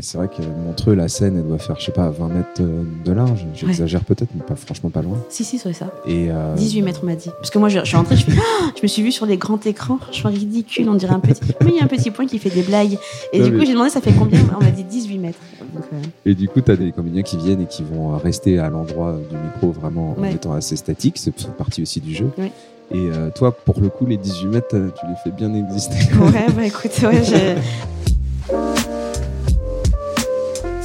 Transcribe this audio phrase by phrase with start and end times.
[0.00, 2.82] C'est vrai que Montreux, la Seine, elle doit faire, je sais pas, 20 mètres euh,
[3.04, 3.46] de large.
[3.54, 5.16] J'exagère peut-être, mais pas franchement pas loin.
[5.28, 5.86] Si, si, c'est ça.
[6.04, 7.30] Et euh, 18 mètres, on m'a dit.
[7.38, 9.24] Parce que moi, je, je suis rentrée, je, fais, Ah je me suis vue sur
[9.24, 10.00] les grands écrans.
[10.10, 11.40] Je suis ridicule, on dirait un petit.
[11.62, 12.98] Mais il y a un petit point qui fait des blagues.
[13.32, 14.40] Et Non, du coup, j'ai demandé, ça fait combien?
[14.60, 15.38] On m'a dit 18 mètres.
[15.72, 15.96] Donc, euh,
[16.26, 19.16] Et du coup, tu as des comédiens qui viennent et qui vont rester à l'endroit
[19.30, 21.18] du micro vraiment en étant assez statique.
[21.18, 22.30] C'est partie aussi du jeu.
[22.90, 25.94] Et euh, toi, pour le coup, les 18 mètres, tu les fais bien exister.
[26.20, 27.54] ouais, bah écoute, ouais, j'ai-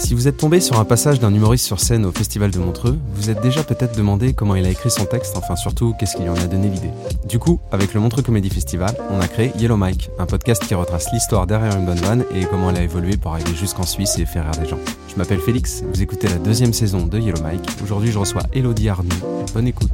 [0.09, 2.97] Si vous êtes tombé sur un passage d'un humoriste sur scène au Festival de Montreux,
[3.13, 6.23] vous êtes déjà peut-être demandé comment il a écrit son texte, enfin surtout qu'est-ce qui
[6.23, 6.89] lui en a donné l'idée.
[7.27, 10.73] Du coup, avec le Montreux Comedy Festival, on a créé Yellow Mike, un podcast qui
[10.73, 14.17] retrace l'histoire derrière une bonne vanne et comment elle a évolué pour arriver jusqu'en Suisse
[14.17, 14.79] et faire rire des gens.
[15.09, 17.69] Je m'appelle Félix, vous écoutez la deuxième saison de Yellow Mike.
[17.83, 19.09] Aujourd'hui, je reçois Elodie Arnoux.
[19.53, 19.91] Bonne écoute.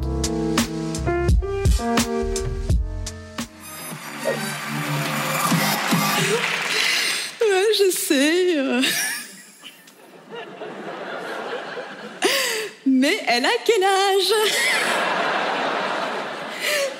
[13.36, 14.34] Elle a quel âge?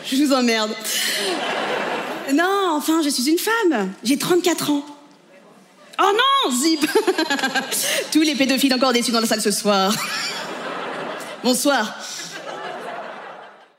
[0.06, 0.72] Je vous emmerde.
[2.34, 3.92] Non, enfin, je suis une femme.
[4.04, 4.86] J'ai 34 ans.
[5.98, 6.86] Oh non, zip
[8.12, 9.96] Tous les pédophiles encore déçus dans la salle ce soir.
[11.44, 11.98] Bonsoir.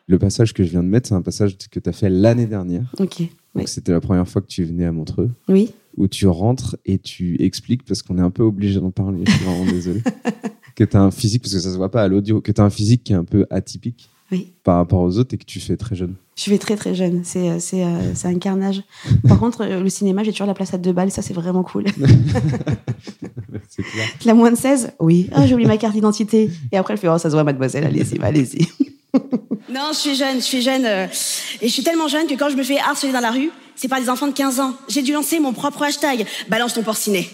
[0.09, 2.47] Le passage que je viens de mettre, c'est un passage que tu as fait l'année
[2.47, 2.85] dernière.
[2.99, 3.17] Ok.
[3.19, 3.31] Oui.
[3.55, 5.73] Donc, c'était la première fois que tu venais à Montreux, Oui.
[5.97, 9.33] Où tu rentres et tu expliques, parce qu'on est un peu obligé d'en parler, je
[9.33, 10.03] suis vraiment désolé,
[10.75, 12.61] que tu as un physique, parce que ça se voit pas à l'audio, que tu
[12.61, 14.53] as un physique qui est un peu atypique Oui.
[14.65, 16.15] par rapport aux autres et que tu fais très jeune.
[16.37, 17.23] Je vais très très jeune.
[17.25, 18.83] C'est euh, c'est euh, c'est un carnage.
[19.27, 21.11] Par contre, euh, le cinéma, j'ai toujours la place à deux balles.
[21.11, 21.85] Ça, c'est vraiment cool.
[23.69, 24.07] c'est clair.
[24.27, 25.29] La moins de 16 Oui.
[25.33, 26.51] Ah, j'ai oublié ma carte d'identité.
[26.73, 27.85] Et après, elle fait Oh, ça se voit, mademoiselle.
[27.85, 28.67] Allez-y, allez-y.
[29.73, 30.85] Non, je suis jeune, je suis jeune.
[30.85, 31.07] euh,
[31.63, 33.89] et je suis tellement jeune que quand je me fais harceler dans la rue, c'est
[33.89, 34.75] par des enfants de 15 ans.
[34.89, 36.27] J'ai dû lancer mon propre hashtag.
[36.49, 37.29] Balance ton porcinet.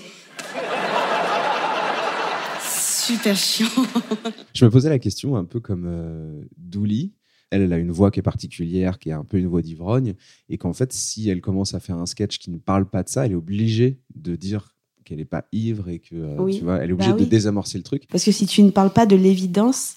[2.60, 3.66] Super chiant.
[4.54, 7.12] Je me posais la question un peu comme euh, Douli.
[7.50, 10.14] Elle, elle a une voix qui est particulière, qui est un peu une voix d'ivrogne,
[10.48, 13.08] et qu'en fait, si elle commence à faire un sketch qui ne parle pas de
[13.10, 14.74] ça, elle est obligée de dire
[15.04, 16.58] qu'elle n'est pas ivre et que euh, Oui.
[16.58, 17.28] tu vois, elle est obligée Bah de oui.
[17.28, 18.04] désamorcer le truc.
[18.08, 19.96] Parce que si tu ne parles pas de l'évidence,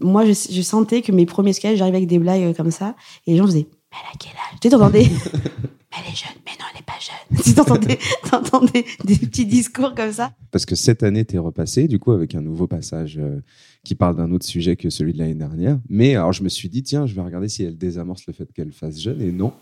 [0.00, 2.96] moi, je, je sentais que mes premiers sketchs, j'arrivais avec des blagues comme ça,
[3.26, 4.60] et les gens faisaient elle a quel âge?
[4.60, 5.08] Tu t'entendais?
[5.96, 7.38] Elle est jeune, mais non, elle n'est pas jeune.
[7.44, 10.32] tu t'entendais, t'entendais des petits discours comme ça?
[10.50, 13.38] Parce que cette année, tu es repassé, du coup, avec un nouveau passage euh,
[13.84, 15.78] qui parle d'un autre sujet que celui de l'année dernière.
[15.88, 18.52] Mais alors, je me suis dit, tiens, je vais regarder si elle désamorce le fait
[18.52, 19.52] qu'elle fasse jeune, et non.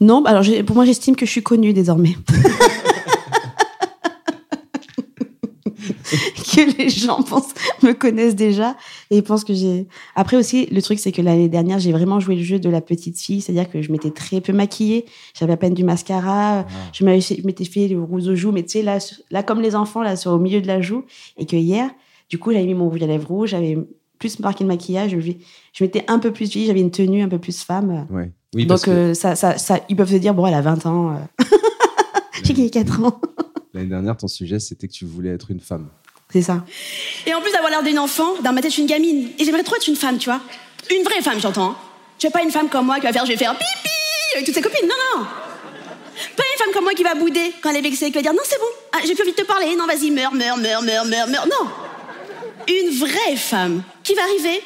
[0.00, 2.14] Non, bah alors pour moi, j'estime que je suis connue désormais.
[6.66, 7.52] que les gens pensent,
[7.82, 8.76] me connaissent déjà
[9.10, 9.86] et pensent que j'ai.
[10.16, 12.80] Après aussi, le truc, c'est que l'année dernière, j'ai vraiment joué le jeu de la
[12.80, 15.04] petite fille, c'est-à-dire que je m'étais très peu maquillée,
[15.38, 18.62] j'avais à peine du mascara, je m'avais- je m'étais fait le rouge aux joues, mais
[18.62, 18.98] tu sais, là,
[19.30, 21.04] là, comme les enfants, là, sur au milieu de la joue,
[21.36, 21.90] et que hier,
[22.30, 23.78] du coup, j'avais mis mon rouge à lèvres rouge, j'avais
[24.18, 25.20] plus marqué le maquillage, je,
[25.72, 28.06] je m'étais un peu plus fille, j'avais une tenue un peu plus femme.
[28.10, 28.32] Ouais.
[28.54, 30.60] Oui, parce Donc, que euh, ça, ça, ça, ils peuvent se dire, bon, elle a
[30.62, 31.10] 20 ans.
[31.12, 31.44] euh.
[32.44, 33.20] J'ai gagné 4 ans.
[33.74, 35.88] l'année dernière, ton sujet, c'était que tu voulais être une femme.
[36.32, 36.62] C'est ça.
[37.26, 39.30] Et en plus d'avoir l'air d'une enfant, dans ma tête, je suis une gamine.
[39.38, 40.40] Et j'aimerais trop être une femme, tu vois.
[40.90, 41.70] Une vraie femme, j'entends.
[41.70, 41.76] hein.
[42.18, 43.90] Tu veux pas une femme comme moi qui va faire, je vais faire pipi
[44.34, 44.86] avec toutes ses copines.
[44.86, 45.24] Non, non.
[46.36, 48.32] Pas une femme comme moi qui va bouder quand elle est vexée, qui va dire
[48.34, 49.74] non, c'est bon, ah, j'ai plus envie de te parler.
[49.76, 51.46] Non, vas-y, meurs, meurs, meurs, meurs, meurs, meurs.
[51.46, 51.70] Non.
[52.68, 54.62] Une vraie femme qui va arriver,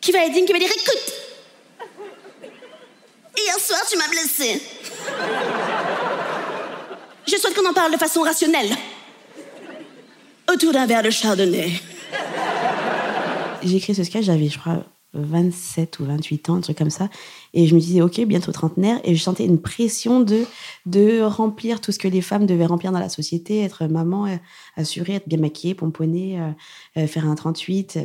[0.00, 1.12] qui va être digne, qui va dire écoute.
[3.38, 4.60] Hier soir, tu m'as blessée.
[7.26, 8.76] Je souhaite qu'on en parle de façon rationnelle.
[10.52, 11.72] Autour d'un verre de chardonnay.
[13.62, 17.08] J'ai écrit ce sketch, j'avais, je crois, 27 ou 28 ans, un truc comme ça.
[17.54, 19.00] Et je me disais, OK, bientôt trentenaire.
[19.04, 20.44] Et je sentais une pression de,
[20.86, 24.36] de remplir tout ce que les femmes devaient remplir dans la société, être maman, euh,
[24.76, 26.50] assurée, être bien maquillée, pomponnée, euh,
[26.98, 27.98] euh, faire un 38,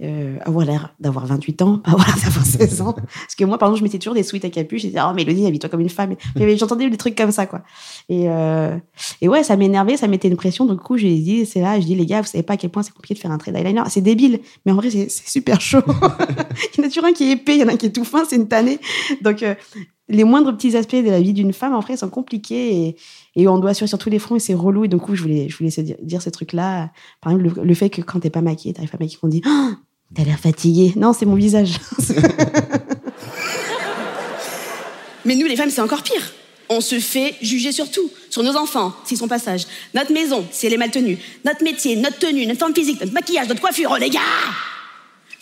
[0.00, 2.92] euh, avoir l'air d'avoir 28 ans, pas avoir l'air d'avoir 16 ans.
[2.92, 4.82] Parce que moi, par exemple, je mettais toujours des sweats à capuche.
[4.82, 6.14] Je disais, oh, Mélodie, habille-toi comme une femme.
[6.56, 7.62] J'entendais des trucs comme ça, quoi.
[8.08, 8.76] Et, euh,
[9.20, 10.66] et ouais, ça m'énervait, ça mettait une pression.
[10.66, 12.70] Du coup, j'ai dit, c'est là, je dis, les gars, vous savez pas à quel
[12.70, 13.82] point c'est compliqué de faire un trait d'eyeliner.
[13.88, 15.82] C'est débile, mais en vrai, c'est super chaud.
[16.74, 17.86] il y en a toujours un qui est épais, il y en a un qui
[17.86, 18.78] est tout fin, c'est une tannée.
[19.22, 19.54] Donc, euh,
[20.08, 22.96] les moindres petits aspects de la vie d'une femme, en vrai, sont compliqués et,
[23.36, 24.84] et on doit assurer sur tous les fronts et c'est relou.
[24.84, 26.90] Et du coup, je voulais, je voulais dire, dire ce truc-là.
[27.20, 29.42] Par exemple, le, le, fait que quand t'es pas maquillée, t'arrives pas maquillée, qu'on dit,
[29.46, 29.70] oh,
[30.14, 30.94] T'as l'air fatigué.
[30.96, 31.74] Non, c'est mon visage.
[35.24, 36.32] Mais nous, les femmes, c'est encore pire.
[36.70, 38.10] On se fait juger sur tout.
[38.30, 39.66] Sur nos enfants, s'ils sont passage.
[39.94, 41.18] Notre maison, si elle est mal tenue.
[41.44, 43.90] Notre métier, notre tenue, notre forme physique, notre maquillage, notre coiffure.
[43.92, 44.20] Oh, les gars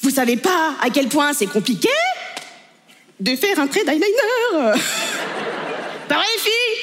[0.03, 1.89] Vous savez pas à quel point c'est compliqué
[3.21, 4.07] de faire un trait d'eyeliner
[6.09, 6.79] Pas vrai, les filles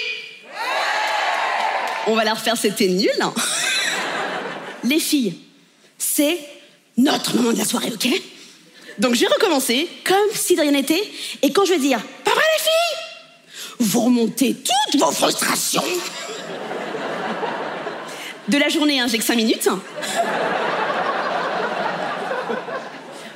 [2.07, 3.11] On va la refaire, c'était nul.
[3.21, 3.33] Hein
[4.85, 5.35] les filles,
[5.97, 6.39] c'est
[6.97, 8.07] notre moment de la soirée, ok?
[8.99, 11.03] Donc je vais recommencer comme si de rien n'était.
[11.41, 15.83] Et quand je vais dire Pas vrai les filles Vous remontez toutes vos frustrations.
[18.47, 19.69] De la journée, hein, j'ai que 5 minutes.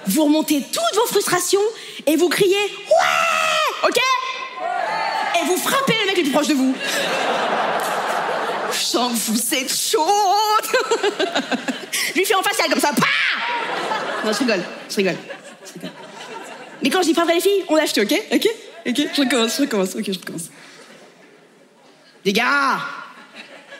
[0.07, 1.61] Vous remontez toutes vos frustrations
[2.05, 3.99] et vous criez Ouais Ok?
[5.39, 6.73] Et vous frappez le mec le plus proche de vous.
[8.71, 10.05] Je sens que vous êtes chaude.
[11.91, 12.91] Je lui fais en facial comme ça.
[12.93, 13.05] Pah
[14.25, 15.15] non, je rigole, je rigole.
[16.81, 18.47] Mais quand je dis pas vrai les filles, on lâche tout, ok Ok
[18.87, 20.49] Ok Je recommence, je recommence, ok, je recommence.
[22.25, 22.79] Les gars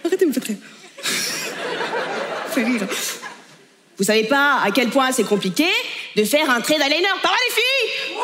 [0.05, 0.57] Arrêtez de me faire rire.
[2.55, 2.87] Rire.
[3.97, 5.67] Vous savez pas à quel point c'est compliqué
[6.15, 7.07] de faire un trait d'eyeliner.
[7.21, 8.23] Pas vrai les filles Ouais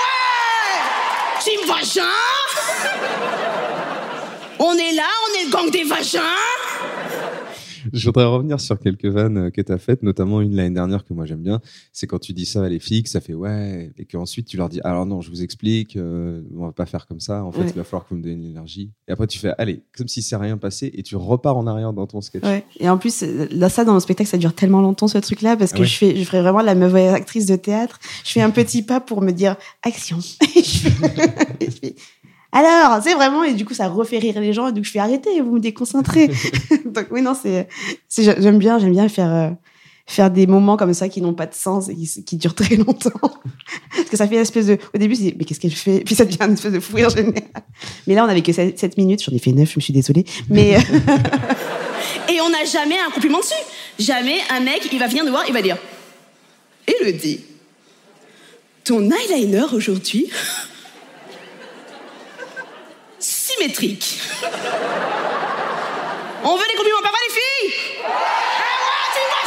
[0.00, 0.76] ouais
[1.42, 2.06] Team vagin
[4.58, 6.20] On est là, on est le gang des vagins
[7.92, 11.12] je voudrais revenir sur quelques vannes que tu as faites, notamment une l'année dernière que
[11.12, 11.60] moi j'aime bien.
[11.92, 14.56] C'est quand tu dis ça à les filles, que ça fait ouais, et qu'ensuite tu
[14.56, 17.44] leur dis alors non, je vous explique, euh, on va pas faire comme ça.
[17.44, 17.68] En fait, ouais.
[17.68, 18.90] il va falloir que vous me donniez l'énergie.
[19.08, 21.92] Et après, tu fais allez, comme si c'est rien passé, et tu repars en arrière
[21.92, 22.44] dans ton sketch.
[22.44, 22.64] Ouais.
[22.78, 25.72] Et en plus, là, ça dans le spectacle, ça dure tellement longtemps ce truc-là parce
[25.72, 25.86] que ah ouais.
[25.86, 27.98] je fais, je ferais vraiment la mauvaise actrice de théâtre.
[28.24, 30.18] Je fais un petit pas pour me dire action.
[30.54, 30.88] je
[31.70, 31.94] fais,
[32.52, 34.98] alors, c'est vraiment, et du coup, ça refait rire les gens, et donc je fais
[34.98, 36.28] arrêter, vous me déconcentrez.
[36.84, 37.68] donc, oui, non, c'est,
[38.16, 39.50] j'aime bien, j'aime bien faire, euh,
[40.06, 42.76] faire des moments comme ça qui n'ont pas de sens et qui, qui, durent très
[42.76, 43.10] longtemps.
[43.96, 46.00] Parce que ça fait une espèce de, au début, c'est, mais qu'est-ce qu'elle fait?
[46.00, 47.42] Puis ça devient une espèce de fou rire général.
[48.06, 50.24] Mais là, on avait que 7 minutes, j'en ai fait 9, je me suis désolée.
[50.48, 50.80] Mais, euh,
[52.32, 53.54] et on n'a jamais un compliment dessus.
[53.98, 55.76] Jamais un mec, il va venir nous voir, il va dire,
[56.86, 57.40] Elodie,
[58.82, 60.30] ton eyeliner aujourd'hui,
[66.42, 68.00] On veut des compliments, vrai les filles Et
[69.28, 69.38] moi,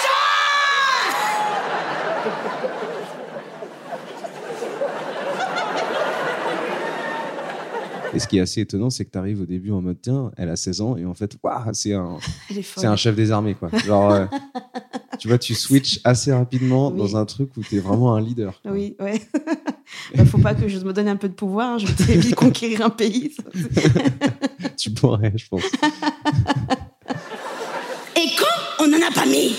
[8.13, 10.31] Et ce qui est assez étonnant, c'est que tu arrives au début en mode tiens,
[10.37, 12.17] elle a 16 ans et en fait, waouh, c'est un,
[12.75, 13.69] c'est un chef des armées quoi.
[13.85, 14.25] Genre, euh,
[15.19, 16.97] tu vois, tu switches assez rapidement oui.
[16.97, 18.61] dans un truc où tu es vraiment un leader.
[18.61, 18.71] Quoi.
[18.71, 19.21] Oui, ouais.
[20.15, 21.73] bah, faut pas que je me donne un peu de pouvoir.
[21.73, 21.77] Hein.
[21.79, 23.35] Je vais très vite conquérir un pays.
[24.77, 25.63] tu pourrais, je pense.
[28.15, 29.55] Et quand on n'en a pas mis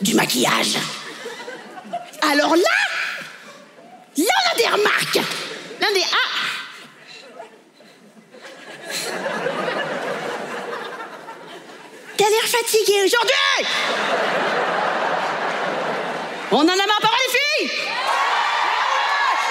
[0.00, 0.76] du maquillage,
[2.22, 2.62] alors là,
[4.16, 5.16] là on a des remarques.
[5.80, 6.65] Là on est ah.
[12.16, 13.66] T'as l'air fatigué aujourd'hui!
[16.50, 17.78] On en a marre, pas les filles!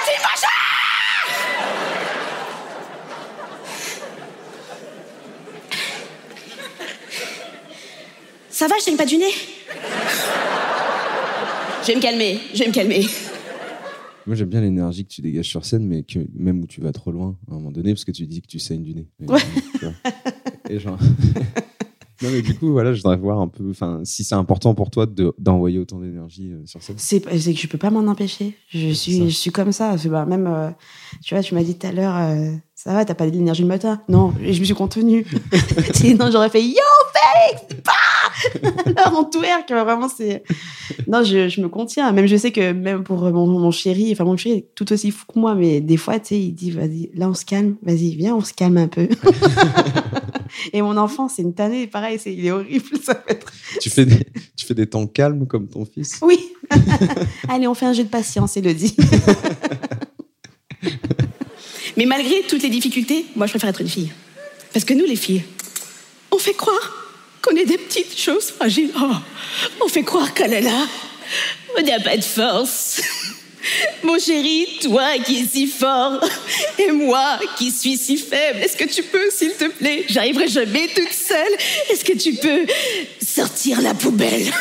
[0.04, 0.56] C'est machin
[8.50, 9.34] Ça va, je saigne pas du nez?
[11.82, 13.06] Je vais me calmer, je vais me calmer.
[14.26, 16.92] Moi, j'aime bien l'énergie que tu dégages sur scène, mais que même où tu vas
[16.92, 19.08] trop loin, à un moment donné, parce que tu dis que tu saignes du nez.
[19.20, 19.40] Ouais.
[20.68, 20.98] Et genre...
[22.22, 24.90] Non, mais du coup, voilà, je voudrais voir un peu, enfin, si c'est important pour
[24.90, 26.96] toi de, d'envoyer autant d'énergie euh, sur scène.
[26.98, 28.56] C'est, que je peux pas m'en empêcher.
[28.70, 29.96] Je suis, je suis comme ça.
[30.06, 30.70] Bah, même, euh,
[31.22, 33.60] tu vois, tu m'as dit tout à l'heure, euh, ça va, t'as pas de l'énergie
[33.60, 34.00] le matin.
[34.08, 35.26] Non, et je me suis contenue.
[35.94, 36.74] Sinon, j'aurais fait Yo,
[37.12, 37.92] Félix, pas
[38.96, 40.42] Alors, on twerk, vraiment, c'est.
[41.08, 42.10] Non, je, je me contiens.
[42.12, 45.10] Même, je sais que même pour mon, mon chéri, enfin, mon chéri est tout aussi
[45.10, 47.76] fou que moi, mais des fois, tu sais, il dit Vas-y, là, on se calme,
[47.82, 49.08] vas-y, viens, on se calme un peu.
[50.72, 52.86] Et mon enfant, c'est une tannée, pareil, c'est, il est horrible.
[53.02, 53.52] Ça va être...
[53.80, 54.26] tu, fais des,
[54.56, 56.18] tu fais des temps calmes comme ton fils?
[56.22, 56.38] Oui,
[57.48, 58.96] Allez, on fait un jeu de patience, Elodie.
[61.96, 64.12] Mais malgré toutes les difficultés, moi je préfère être une fille.
[64.72, 65.42] Parce que nous, les filles,
[66.30, 67.05] on fait croire
[67.46, 68.90] qu'on est des petites choses fragiles.
[69.00, 69.12] Oh,
[69.80, 70.86] on fait croire qu'elle est là.
[71.78, 73.00] On n'a pas de force.
[74.02, 76.20] Mon chéri, toi qui es si fort,
[76.78, 80.86] et moi qui suis si faible, est-ce que tu peux, s'il te plaît, j'arriverai jamais
[80.88, 81.52] toute seule,
[81.90, 82.64] est-ce que tu peux
[83.20, 84.52] sortir la poubelle?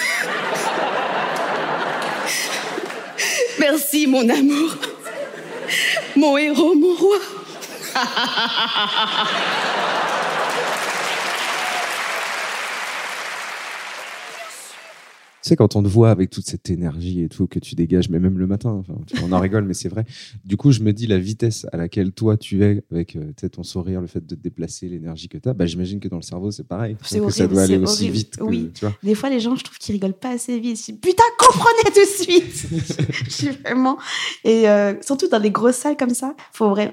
[3.60, 4.76] Merci, mon amour.
[6.16, 7.18] Mon héros, mon roi.
[15.50, 18.20] sais, quand on te voit avec toute cette énergie et tout que tu dégages, mais
[18.20, 20.06] même le matin, enfin, tu- on en rigole, mais c'est vrai.
[20.44, 23.50] Du coup, je me dis la vitesse à laquelle toi tu es avec euh, tu
[23.50, 26.16] ton sourire, le fait de te déplacer, l'énergie que tu as, bah, j'imagine que dans
[26.18, 26.98] le cerveau, c'est pareil.
[27.04, 28.38] C'est que ça doit aller aussi vite.
[28.38, 28.72] Que, Oui.
[28.74, 28.96] Tu vois.
[29.04, 30.80] Des fois, les gens, je trouve qu'ils rigolent pas assez vite.
[30.80, 32.68] Je dis, putain, comprenez tout de suite.
[33.26, 33.98] je suis vraiment.
[34.44, 36.36] Et euh, surtout dans les grosses salles comme ça.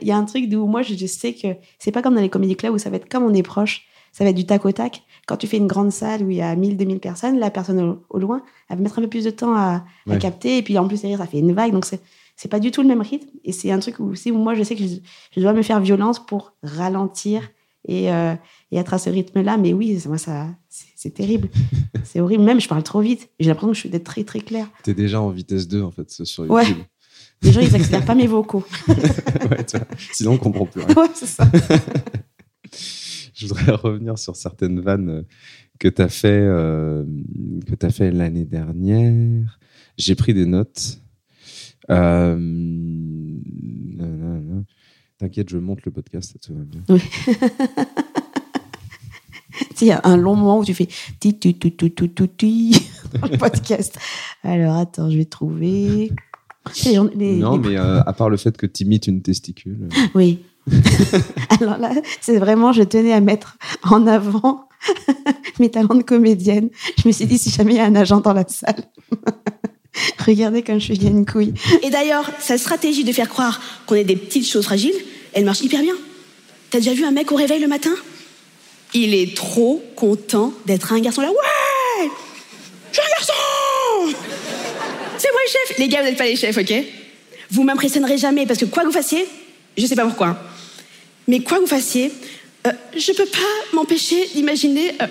[0.00, 2.20] Il y a un truc où moi, je, je sais que c'est pas comme dans
[2.20, 3.82] les comédies clubs où ça va être comme on est proche.
[4.12, 5.02] Ça va être du tac au tac.
[5.26, 7.80] Quand tu fais une grande salle où il y a 1000, 2000 personnes, la personne
[7.80, 10.18] au, au loin, elle va mettre un peu plus de temps à, à Ouais.
[10.18, 10.58] capter.
[10.58, 11.72] Et puis en plus, ça fait une vague.
[11.72, 12.00] Donc c'est
[12.36, 13.28] c'est pas du tout le même rythme.
[13.44, 14.96] Et c'est un truc où, aussi, où moi, je sais que je,
[15.36, 17.42] je dois me faire violence pour ralentir
[17.86, 18.34] et, euh,
[18.70, 19.58] et être à ce rythme-là.
[19.58, 21.48] Mais oui, moi, ça, c'est terrible.
[22.04, 22.42] c'est horrible.
[22.42, 23.28] Même, je parle trop vite.
[23.38, 24.66] J'ai l'impression que je suis d'être très, très claire.
[24.82, 26.64] Tu es déjà en vitesse 2 en fait sur Ouais.
[26.66, 26.82] YouTube.
[27.42, 28.64] Les gens, ils accélèrent pas mes vocaux.
[28.88, 29.86] Ouais, tu vois.
[30.12, 30.94] Sinon, on comprend plus rien.
[30.96, 31.44] ouais, c'est ça.
[33.34, 35.22] Je voudrais revenir sur certaines vannes euh,
[35.78, 37.04] que tu as fait, euh,
[37.66, 39.58] que fait l'année dernière.
[39.96, 40.98] J'ai pris des notes.
[41.90, 42.36] Euh.
[45.18, 46.82] T'inquiète, je monte le podcast, tout va bien.
[49.80, 50.86] Il y a un long moment où tu fais
[51.18, 52.70] ti tu tu tu tu tu tu
[53.20, 53.98] dans le podcast.
[54.44, 56.12] Alors, attends, je vais trouver.
[56.84, 56.94] Les
[57.38, 59.88] non, les- mais euh, à part le fait que tu imites une testicule.
[60.14, 60.38] Oui.
[61.60, 61.90] Alors là,
[62.20, 64.68] c'est vraiment, je tenais à mettre en avant
[65.58, 66.70] mes talents de comédienne.
[67.00, 68.84] Je me suis dit, si jamais il y a un agent dans la salle,
[70.26, 71.54] regardez comme je suis une couille.
[71.82, 74.94] Et d'ailleurs, sa stratégie de faire croire qu'on est des petites choses fragiles,
[75.32, 75.94] elle marche hyper bien.
[76.70, 77.92] T'as déjà vu un mec au réveil le matin?
[78.94, 81.30] Il est trop content d'être un garçon là.
[81.30, 82.10] Ouais
[82.90, 84.16] Je suis un garçon
[85.18, 86.72] C'est moi le chef Les gars, vous n'êtes pas les chefs, ok?
[87.50, 89.26] Vous m'impressionnerez jamais parce que quoi que vous fassiez,
[89.76, 90.38] je sais pas pourquoi,
[91.28, 92.12] mais quoi que vous fassiez,
[92.66, 93.38] euh, je peux pas
[93.72, 95.06] m'empêcher d'imaginer euh,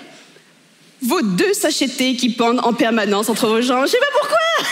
[1.02, 3.86] vos deux sachets de qui pendent en permanence entre vos jambes.
[3.86, 4.38] Je sais pas pourquoi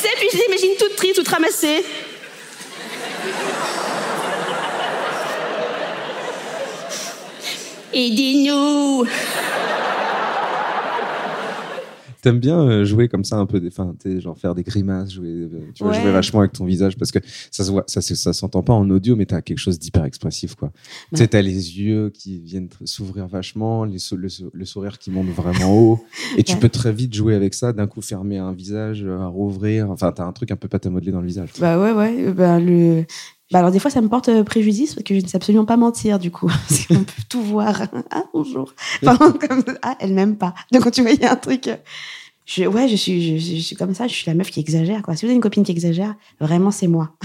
[0.00, 1.84] sais, puis je l'imagine toute triste, toute ramassée.
[7.92, 9.06] Aidez-nous
[12.28, 14.62] T'aimes bien euh, jouer comme ça un peu, des, enfin, tu sais, genre faire des
[14.62, 15.98] grimaces, jouer, euh, tu vois, Ouais.
[16.00, 17.20] jouer vachement avec ton visage parce que
[17.50, 20.54] ça se voit, ça, ça s'entend pas en audio, mais t'as quelque chose d'hyper expressif,
[20.54, 20.70] quoi.
[21.10, 24.98] Tu sais, t'as les yeux qui viennent s'ouvrir vachement, les sou- le, sou- le sourire
[24.98, 26.00] qui monte vraiment haut,
[26.36, 26.60] et tu Ouais.
[26.60, 30.12] peux très vite jouer avec ça, d'un coup fermer un visage, euh, à rouvrir, enfin,
[30.12, 31.48] t'as un truc un peu pâte à modeler dans le visage.
[31.58, 32.26] Bah ouais, ouais.
[32.26, 33.04] euh, Bah, le...
[33.50, 35.64] bah alors des fois, ça me porte euh, préjudice parce que je ne sais absolument
[35.64, 36.48] pas mentir du coup.
[36.68, 37.82] Parce qu'on peut tout voir.
[38.10, 38.74] Ah, bonjour.
[39.04, 39.62] Enfin, comme...
[39.82, 40.54] Ah, elle m'aime pas.
[40.72, 41.68] Donc tu vois, il y a un truc...
[41.68, 41.76] euh,
[42.46, 45.02] Je, ouais, je suis, je, suis comme ça, je suis la meuf qui exagère.
[45.02, 45.14] Quoi.
[45.14, 47.16] Si vous avez une copine qui exagère, vraiment, c'est moi.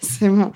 [0.00, 0.52] c'est moi.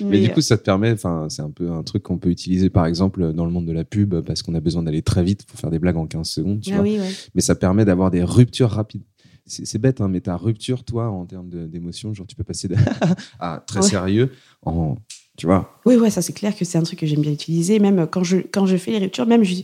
[0.00, 2.30] Mais, du euh, coup, ça te permet, enfin, c'est un peu un truc qu'on peut
[2.30, 5.24] utiliser, par exemple, dans le monde de la pub, parce qu'on a besoin d'aller très
[5.24, 6.84] vite pour faire des blagues en 15 secondes, tu ah vois.
[6.84, 7.10] oui, ouais.
[7.34, 9.02] mais ça permet d'avoir des ruptures rapides.
[9.46, 12.44] C'est c'est bête, hein, mais ta rupture, toi, en termes de- d'émotion, genre tu peux
[12.44, 12.74] passer de
[13.40, 13.88] à très Ouais.
[13.88, 14.32] sérieux
[14.64, 14.96] en,
[15.36, 17.78] tu vois, Oui, ouais, ça c'est clair que c'est un truc que j'aime bien utiliser.
[17.78, 19.54] Même quand je, quand je fais les ruptures, même je,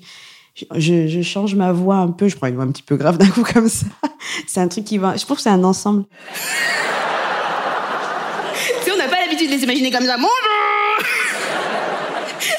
[0.76, 3.18] je, je change ma voix un peu, je prends une voix un petit peu grave
[3.18, 3.86] d'un coup comme ça.
[4.46, 5.16] C'est un truc qui va.
[5.16, 6.04] Je trouve que c'est un ensemble.
[6.34, 6.40] Tu
[8.84, 10.16] sais, on n'a pas l'habitude de les imaginer comme ça.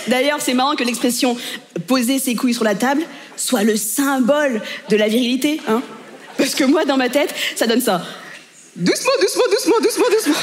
[0.10, 1.38] D'ailleurs, c'est marrant que l'expression
[1.88, 3.02] poser ses couilles sur la table
[3.38, 5.62] soit le symbole de la virilité.
[5.68, 5.82] Hein
[6.38, 8.02] Parce que moi, dans ma tête, ça donne ça.
[8.76, 10.36] Doucement, doucement, doucement, doucement, doucement.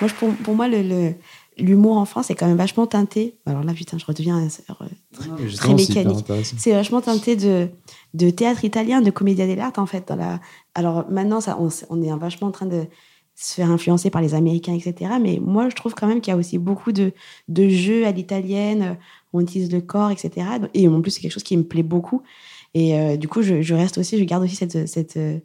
[0.00, 1.14] Moi, pour, pour moi, le, le-
[1.58, 3.36] l'humour en France est quand même vachement teinté.
[3.44, 4.48] Alors là, putain, je redeviens euh,
[5.12, 6.24] très, mécanique.
[6.58, 7.68] C'est vachement teinté de,
[8.14, 10.08] de théâtre italien, de commedia dell'arte, en fait.
[10.08, 10.40] Dans la...
[10.74, 12.84] Alors maintenant, ça, on, on est vachement en train de
[13.42, 15.12] se faire influencer par les Américains, etc.
[15.22, 17.12] Mais moi, je trouve quand même qu'il y a aussi beaucoup de,
[17.48, 18.92] de jeux à l'italienne, euh,
[19.32, 20.46] où on utilise le corps, etc.
[20.74, 22.22] Et en plus, c'est quelque chose qui me plaît beaucoup.
[22.74, 25.38] Et euh, du coup, je, je reste aussi, je garde aussi cette, cette, euh,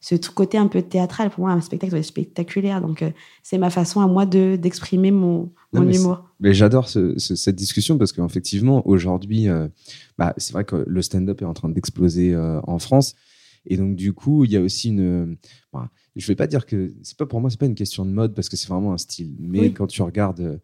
[0.00, 1.28] ce côté un peu théâtral.
[1.30, 2.80] Pour moi, un spectacle doit être spectaculaire.
[2.80, 3.10] Donc, euh,
[3.42, 6.24] c'est ma façon à moi de d'exprimer mon, Non, mon mais humour.
[6.40, 9.68] Mais j'adore ce- ce- cette discussion parce qu'effectivement, aujourd'hui, euh,
[10.16, 12.34] bah, c'est vrai que le stand-up est en train d'exploser
[12.66, 13.14] en France.
[13.66, 15.36] Et donc, du coup, il y a aussi une.
[15.72, 16.92] bah, je vais pas dire que.
[17.02, 18.98] c'est pas Pour moi, c'est pas une question de mode parce que c'est vraiment un
[18.98, 19.34] style.
[19.38, 19.72] Mais Oui.
[19.72, 20.58] quand tu regardes euh,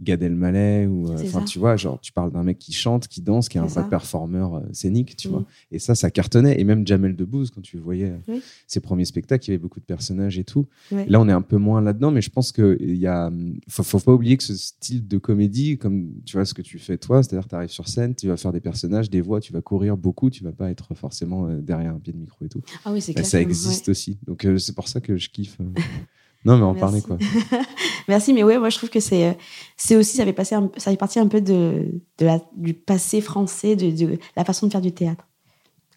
[0.00, 1.08] Gad Elmaleh ou.
[1.10, 3.60] euh, Enfin, tu vois, genre, tu parles d'un mec qui chante, qui danse, qui est
[3.60, 5.30] un vrai performeur euh, scénique, tu Mm.
[5.30, 5.44] vois.
[5.72, 6.60] Et ça, ça cartonnait.
[6.60, 8.42] Et même Jamel Debbouze, quand tu voyais euh, Oui.
[8.66, 10.66] ses premiers spectacles, il y avait beaucoup de personnages et tout.
[10.90, 13.30] Là, on est un peu moins là-dedans, mais je pense qu'il y a.
[13.68, 16.78] Faut, faut pas oublier que ce style de comédie, comme tu vois ce que tu
[16.78, 19.52] fais toi, c'est-à-dire tu arrives sur scène, tu vas faire des personnages, des voix, tu
[19.52, 22.60] vas courir beaucoup, tu vas pas être forcément derrière un pied de micro et tout.
[22.84, 23.92] Ah oui, c'est Bah, ça que- existe ouais.
[23.92, 24.18] aussi.
[24.26, 25.56] Donc euh, c'est pour ça que je kiffe.
[25.60, 25.64] euh.
[26.46, 26.80] Non, mais en Merci.
[26.80, 27.18] parler quoi.
[28.08, 29.32] Merci, mais ouais, moi je trouve que c'est, euh,
[29.76, 31.86] c'est aussi, ça fait, passer un- ça fait partie un peu de,
[32.18, 35.24] de la, du passé français, de, de la façon de faire du théâtre.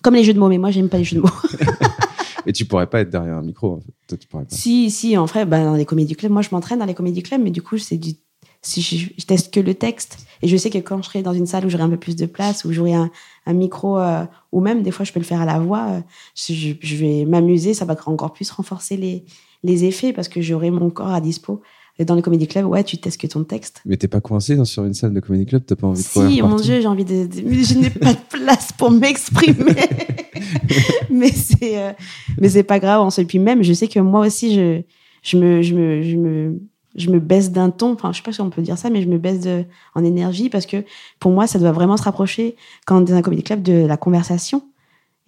[0.02, 1.30] Comme les jeux de mots, mais moi j'aime pas les jeux de mots.
[2.46, 3.74] Et tu pourrais pas être derrière un micro.
[3.76, 3.92] En fait.
[4.08, 4.56] Toi, tu pourrais pas.
[4.56, 7.22] si, si, en vrai, bah, dans les comédies clubs, moi je m'entraîne dans les comédies
[7.22, 8.14] clubs, mais du coup, c'est du.
[8.62, 11.32] Si je, je teste que le texte, et je sais que quand je serai dans
[11.34, 13.10] une salle où j'aurai un peu plus de place, où j'aurai un,
[13.46, 16.02] un micro, euh, ou même des fois je peux le faire à la voix, euh,
[16.36, 19.24] je, je vais m'amuser, ça va encore plus renforcer les,
[19.64, 21.62] les effets parce que j'aurai mon corps à dispo.
[22.02, 23.82] Et dans les comédies clubs, ouais, tu testes que ton texte.
[23.86, 26.08] Mais t'es pas coincé dans- sur une salle de comédie club, t'as pas envie de
[26.08, 27.26] courir Si, mon partout Dieu, j'ai envie de.
[27.28, 29.76] de- mais je n'ai pas de place pour m'exprimer.
[31.10, 31.92] mais c'est, euh,
[32.40, 33.02] mais c'est pas grave.
[33.02, 33.26] En fait.
[33.26, 34.82] Puis même, je sais que moi aussi, je,
[35.24, 36.60] je me, je me, je me,
[36.96, 37.94] je me baisse d'un ton.
[37.94, 40.04] Enfin, je sais pas si on peut dire ça, mais je me baisse de, en
[40.04, 40.78] énergie parce que
[41.20, 44.64] pour moi, ça doit vraiment se rapprocher quand dans un comédie club de la conversation.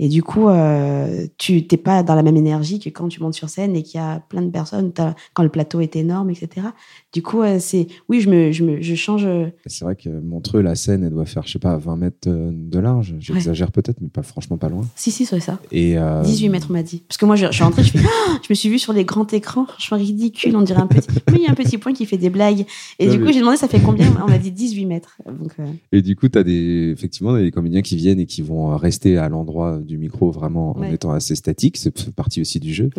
[0.04, 3.36] Et du coup, euh, tu t'es pas dans la même énergie que quand tu montes
[3.36, 4.92] sur scène et qu'il y a plein de personnes,
[5.34, 6.68] quand le plateau est énorme, etc.
[7.14, 9.26] Du coup, euh, c'est, oui, je me, je me, je change.
[9.26, 12.28] euh, C'est vrai que Montreux, la scène, elle doit faire, je sais pas, 20 mètres
[12.28, 13.14] de large.
[13.20, 14.82] J'exagère peut-être, mais pas franchement pas loin.
[14.96, 15.60] Si, si, c'est ça.
[15.72, 17.04] Et, euh, 18 mètres, on m'a dit.
[17.08, 18.00] Parce que moi, je, je suis rentrée, je, fais,
[18.44, 21.08] je me suis vue sur les grands écrans, franchement ridicule, on dirait un petit.
[21.32, 22.66] Mais il y a un petit point qui fait des blagues.
[22.98, 24.08] Et Non, du mais- coup, j'ai demandé ça fait combien?
[24.26, 25.18] On m'a dit 18 mètres.
[25.28, 25.52] Donc,
[25.92, 29.18] Et du coup, tu as des, effectivement des comédiens qui viennent et qui vont rester
[29.20, 31.78] à l'endroit du micro vraiment en étant assez statique.
[31.78, 32.90] C'est partie aussi du jeu.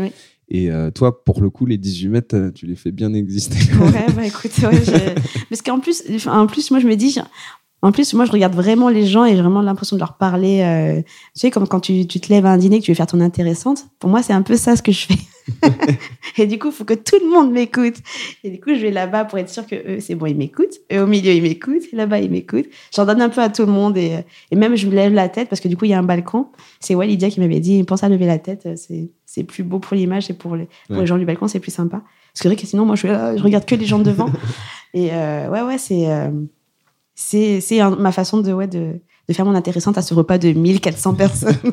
[0.48, 3.56] Et euh, toi, pour le coup, les 18 mètres, euh, tu les fais bien exister.
[3.80, 7.18] ouais, bah écoute, ouais, je- parce qu'en plus, en plus, moi, je me dis.
[7.84, 10.60] En plus, moi, je regarde vraiment les gens et j'ai vraiment l'impression de leur parler.
[10.62, 12.96] euh, tu sais, comme quand tu, tu te lèves à un dîner que tu veux
[12.96, 13.86] faire ton intéressante.
[13.98, 15.18] Pour moi, c'est un peu ça ce que je fais.
[16.38, 17.96] et du coup, il faut que tout le monde m'écoute.
[18.44, 20.78] Et du coup, je vais là-bas pour être sûr que eux, c'est bon, ils m'écoutent.
[20.92, 21.82] Eux, au milieu, ils m'écoutent.
[21.92, 22.66] Et Là-bas, ils m'écoutent.
[22.94, 23.96] J'en donne un peu à tout le monde.
[23.96, 24.18] Et,
[24.52, 26.04] et même, je me lève la tête parce que du coup, il y a un
[26.04, 26.46] balcon.
[26.78, 28.68] C'est ouais, Lydia qui m'avait dit, pense à lever la tête.
[28.76, 31.00] C'est, c'est plus beau pour l'image et pour les, pour Ouais.
[31.00, 31.96] les gens du balcon, c'est plus sympa.
[31.98, 34.30] Parce que c'est vrai que sinon, moi, je, euh, je regarde que les gens devant.
[34.94, 36.30] et euh, ouais, ouais, c'est, euh,
[37.14, 37.60] c'est,
[37.98, 41.58] ma façon de, de, de faire mon intéressante à ce repas de 1400 personnes.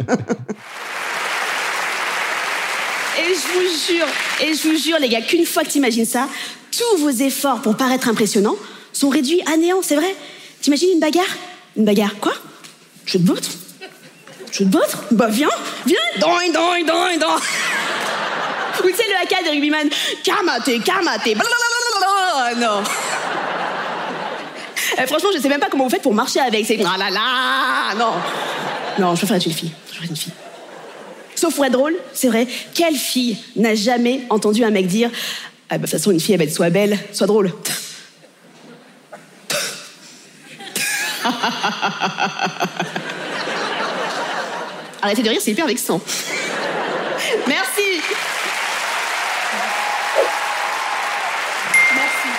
[3.18, 4.08] Et je vous jure,
[4.42, 6.30] et je vous jure, les gars, qu'une fois que t'imagines ça,
[6.72, 8.56] tous vos efforts pour paraître impressionnants
[8.94, 10.16] sont réduits à néant, c'est vrai?
[10.62, 11.26] T'imagines une bagarre?
[11.76, 12.34] Une bagarre, quoi?
[13.06, 13.50] Je te battre
[14.52, 15.50] Je te battre Bah viens,
[15.86, 16.86] viens doing, doing
[18.84, 19.90] Ou tu sais, le haka des rugbyman
[20.24, 22.84] Kamate, kamate blablabla, Non
[25.02, 26.66] Eh, Franchement, je sais même pas comment vous faites pour marcher avec.
[26.66, 28.14] C'est ah là là Non
[29.00, 29.72] Non, je préfère être une fille.
[29.88, 30.34] Je préfère une fille.
[31.36, 35.10] Sauf pour être drôle, c'est vrai, quelle fille n'a jamais entendu un mec dire
[35.70, 37.54] Ah bah, de toute façon, une fille, elle va être soit belle, soit drôle
[45.02, 46.02] Arrêtez de rire, c'est hyper vexant.
[47.48, 48.02] Merci
[51.96, 52.30] Merci.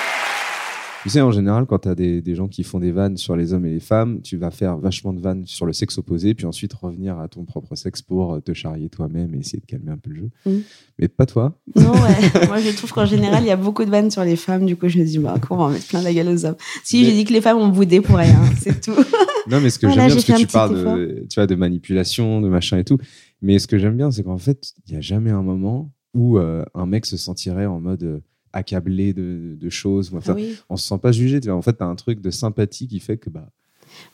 [1.02, 3.36] Tu sais, en général, quand tu as des, des gens qui font des vannes sur
[3.36, 6.34] les hommes et les femmes, tu vas faire vachement de vannes sur le sexe opposé,
[6.34, 9.66] puis ensuite revenir à ton propre sexe pour euh, te charrier toi-même et essayer de
[9.66, 10.30] calmer un peu le jeu.
[10.46, 10.62] Mhm.
[10.98, 11.58] Mais pas toi.
[11.76, 12.46] Non, ouais.
[12.48, 14.66] Moi, je trouve qu'en général, il y a beaucoup de vannes sur les femmes.
[14.66, 17.00] Du coup, je me dis, bah, on va mettre plein la gueule aux hommes Si,
[17.00, 18.92] Mais- j'ai dit que les femmes ont boudé pour rien, c'est tout.
[19.50, 20.96] Non, mais ce que Voilà, j'aime bien, parce que tu parles effort.
[20.96, 22.98] de, tu vois, de manipulation, de machin et tout.
[23.40, 26.38] Mais ce que j'aime bien, c'est qu'en fait, il n'y a jamais un moment où
[26.38, 28.20] euh, un mec se sentirait en mode euh,
[28.52, 30.10] accablé de, de choses.
[30.16, 30.56] enfin, oui.
[30.68, 31.40] On se sent pas jugé.
[31.50, 33.48] En fait, tu as un truc de sympathie qui fait que bah,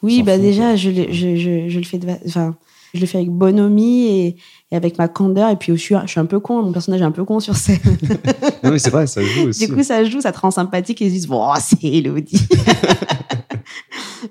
[0.03, 2.57] Oui, bah fout, déjà, je, le- je, je, je le fais de, enfin,
[2.95, 4.37] je le fais avec bonhomie et,
[4.71, 5.51] et avec ma candeur.
[5.51, 6.63] Et puis, je suis, je suis un peu con.
[6.63, 7.79] Mon personnage est un peu con sur scène.
[8.63, 9.67] non mais c'est vrai, ça joue aussi.
[9.67, 11.83] Du coup, ça joue, ça te rend sympathique et ils se disent, bon, oh, c'est
[11.85, 12.41] Elodie.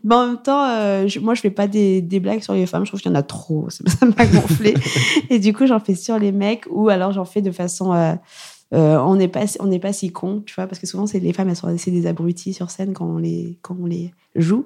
[0.03, 2.65] Mais en même temps, euh, je- moi, je fais pas des, des blagues sur les
[2.65, 2.85] femmes.
[2.85, 3.69] Je trouve qu'il y en a trop.
[3.69, 4.73] Ça ça m'a gonflé.
[5.29, 7.93] et du coup, j'en fais sur les mecs ou alors j'en fais de façon.
[7.93, 8.13] euh,
[8.73, 11.19] euh, on n'est pas, on n'est pas si con, tu vois, parce que souvent, c'est
[11.19, 14.11] les femmes, elles sont c'est des abrutis sur scène quand on les, quand on les
[14.35, 14.65] joue.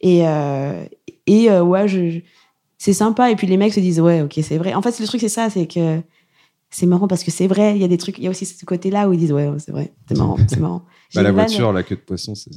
[0.00, 0.84] Et, euh,
[1.26, 2.20] et euh, ouais, je, je-
[2.78, 3.30] c'est sympa.
[3.30, 4.74] Et puis les mecs se disent, ouais, ok, c'est vrai.
[4.74, 6.00] En fait, le truc, c'est ça, c'est que
[6.70, 8.44] c'est marrant parce que c'est vrai, il y a des trucs, il y a aussi
[8.46, 10.82] ce côté-là où ils disent ouais, ouais, c'est vrai, c'est marrant, c'est marrant.
[11.14, 12.50] Bah, la vanne- voiture, la queue de poisson, c'est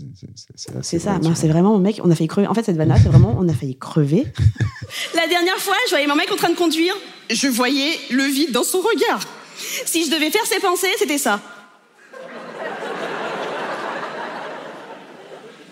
[0.56, 2.48] c'est- assez ça, vrai, ben, c'est vraiment mon mec, on a failli crever.
[2.48, 4.26] En fait, cette vanne-là, c'est vraiment, on a failli crever.
[5.16, 6.96] La dernière fois, je voyais mon mec en train de conduire.
[7.30, 9.20] Je voyais le vide dans son regard.
[9.86, 11.40] Si je devais faire ses pensées, c'était ça.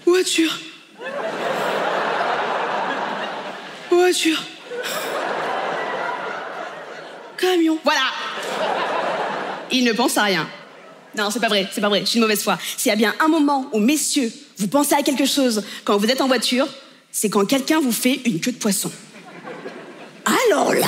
[0.05, 0.57] Voiture.
[3.89, 4.43] Voiture.
[7.37, 7.77] Camion.
[7.83, 8.01] Voilà.
[9.71, 10.47] Il ne pense à rien.
[11.17, 12.57] Non, c'est pas vrai, c'est pas vrai, je suis une mauvaise foi.
[12.77, 16.07] S'il y a bien un moment où, messieurs, vous pensez à quelque chose quand vous
[16.07, 16.67] êtes en voiture,
[17.11, 18.91] c'est quand quelqu'un vous fait une queue de poisson.
[20.49, 20.87] Alors là,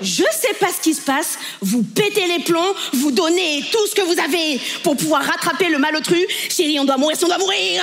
[0.00, 3.94] je sais pas ce qui se passe, vous pétez les plombs, vous donnez tout ce
[3.94, 6.18] que vous avez pour pouvoir rattraper le malotru.
[6.48, 7.82] Chérie, on doit mourir si on doit mourir.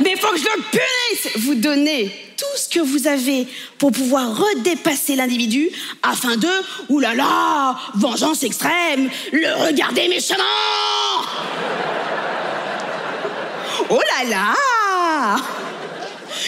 [0.00, 1.36] Mais faut que je le punisse.
[1.44, 3.46] Vous donnez tout ce que vous avez
[3.78, 5.70] pour pouvoir redépasser l'individu
[6.02, 6.48] afin de,
[6.88, 10.42] oulala, vengeance extrême, le regarder méchamment.
[13.90, 15.36] Oh là là.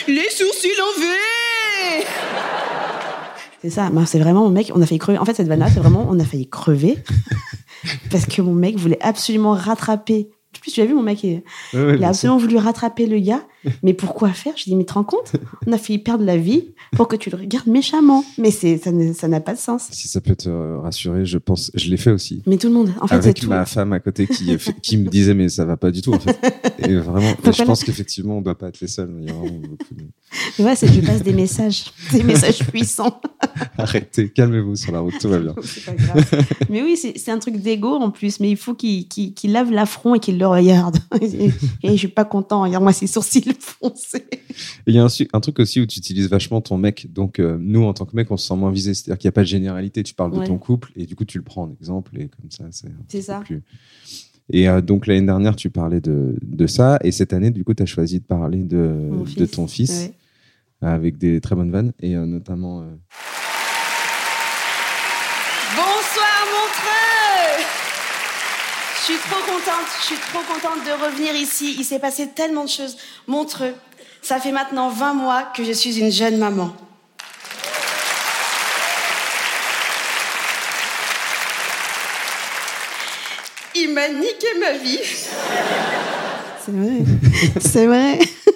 [0.09, 1.07] Les sourcils en V
[3.63, 5.19] C'est ça, c'est vraiment mon mec, on a failli crever.
[5.19, 6.99] En fait, cette vanne-là, c'est vraiment, on a failli crever.
[8.11, 10.29] parce que mon mec voulait absolument rattraper.
[10.57, 11.43] En plus, tu l'as vu, mon mec, il,
[11.73, 13.43] Ouais, ouais, il a absolument voulu rattraper le gars.
[13.83, 14.55] Mais pourquoi faire?
[14.57, 15.33] Je dis, mais te rends compte?
[15.67, 18.25] On a failli perdre la vie pour que tu le regardes méchamment.
[18.39, 19.89] Mais c'est, ça ne- n'a pas de sens.
[19.91, 20.49] Si ça peut te
[20.79, 22.43] rassurer, je pense, je l'ai fait aussi.
[22.47, 23.49] Mais tout le monde, en fait, avec tout.
[23.49, 26.19] ma femme à côté qui, qui me disait mais ça va pas du tout en
[26.19, 26.39] fait.
[26.79, 29.15] Et vraiment, et je pense qu'effectivement on doit pas être les seuls.
[29.21, 30.05] Il y a vraiment beaucoup de...
[30.59, 33.21] Mais ouais, c'est, je lui passe des messages, des messages puissants.
[33.79, 35.55] Arrêtez, calmez-vous sur la route, tout va bien.
[35.63, 36.47] C'est pas grave.
[36.69, 38.41] mais oui, c'est, un truc d'ego en plus.
[38.41, 39.07] Mais il faut qu'il,
[39.45, 40.99] lave l'affront et qu'il le regarde.
[41.21, 41.51] et,
[41.83, 42.63] et je suis pas content.
[42.63, 43.56] Regarde-moi ses sourcils
[44.87, 47.13] Il y a un, truc aussi où tu utilises vachement ton mec.
[47.13, 48.95] Donc euh, nous en tant que mec, on se sent moins visé.
[48.95, 50.03] C'est-à-dire qu'il n'y a pas de généralité.
[50.03, 52.51] Tu parles de ton couple et du coup tu le prends en exemple et comme
[52.51, 52.89] ça c'est.
[53.09, 53.41] C'est ça.
[53.45, 53.63] plus-
[54.51, 57.75] Et euh, donc l'année dernière tu parlais de, de ça et cette année du coup
[57.75, 59.11] tu as choisi de parler de,
[59.53, 60.11] ton fils
[60.83, 60.89] Ouais.
[60.89, 62.83] avec des très bonnes vannes et euh, notamment.
[62.83, 62.85] euh,
[65.75, 67.65] Bonsoir Montreux
[69.07, 71.77] Je suis trop contente, je suis trop contente de revenir ici.
[71.79, 72.97] Il s'est passé tellement de choses.
[73.29, 73.73] Montreux,
[74.21, 76.75] ça fait maintenant 20 mois que je suis une jeune maman.
[83.77, 84.99] Il m'a niqué ma vie.
[86.65, 87.05] C'est vrai.
[87.61, 88.19] c'est vrai.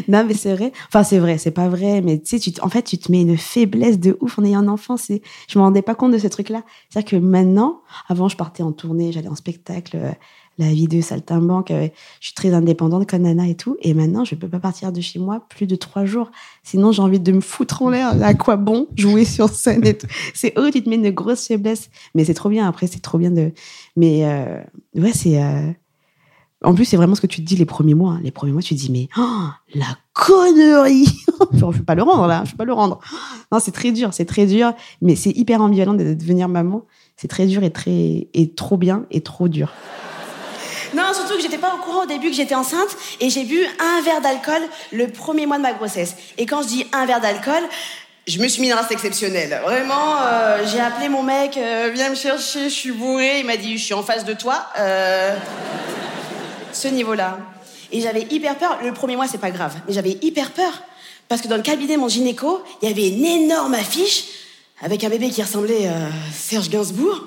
[0.08, 0.72] non, mais c'est vrai.
[0.88, 2.00] Enfin, c'est vrai, c'est pas vrai.
[2.00, 4.60] Mais tu sais, tu en fait, tu te mets une faiblesse de ouf en ayant
[4.60, 4.96] un enfant.
[4.96, 6.62] C'est, je me rendais pas compte de ce truc-là.
[6.88, 10.10] C'est-à-dire que maintenant, avant, je partais en tournée, j'allais en spectacle, euh,
[10.58, 11.70] la vie de saltimbanque.
[11.70, 11.88] euh,
[12.20, 13.76] je suis très indépendante comme Nana et tout.
[13.80, 16.30] Et maintenant, je peux pas partir de chez moi plus de trois jours.
[16.62, 18.22] Sinon, j'ai envie de me foutre en l'air.
[18.22, 20.06] À quoi bon jouer sur scène et tout?
[20.34, 21.90] C'est eux, tu te mets une grosse faiblesse.
[22.14, 22.68] Mais c'est trop bien.
[22.68, 23.52] Après, c'est trop bien de.
[23.96, 24.60] Mais euh,
[24.94, 25.40] ouais, c'est.
[26.62, 28.12] En plus, c'est vraiment ce que tu te dis les premiers mois.
[28.12, 28.20] hein.
[28.22, 31.06] Les premiers mois, tu te dis, mais oh, la connerie
[31.52, 32.42] Je ne vais pas le rendre, là.
[32.44, 33.00] Je ne vais pas le rendre.
[33.50, 34.72] Non, c'est très dur, c'est très dur.
[35.00, 36.84] Mais c'est hyper ambivalent de devenir maman.
[37.16, 39.72] C'est très dur et, très, et trop bien et trop dur.
[40.94, 43.58] Non, surtout que j'étais pas au courant au début que j'étais enceinte et j'ai bu
[43.78, 44.60] un verre d'alcool
[44.92, 46.16] le premier mois de ma grossesse.
[46.36, 47.62] Et quand je dis un verre d'alcool,
[48.26, 49.60] je me suis mis dans un exceptionnel.
[49.64, 53.40] Vraiment, euh, j'ai appelé mon mec, euh, viens me chercher, je suis bourré.
[53.40, 54.66] Il m'a dit, je suis en face de toi.
[54.78, 55.36] Euh,
[56.80, 57.38] ce niveau-là.
[57.92, 58.78] Et j'avais hyper peur.
[58.82, 60.72] Le premier mois, c'est pas grave, mais j'avais hyper peur
[61.28, 64.24] parce que dans le cabinet mon gynéco, il y avait une énorme affiche
[64.82, 67.22] avec un bébé qui ressemblait à Serge Gainsbourg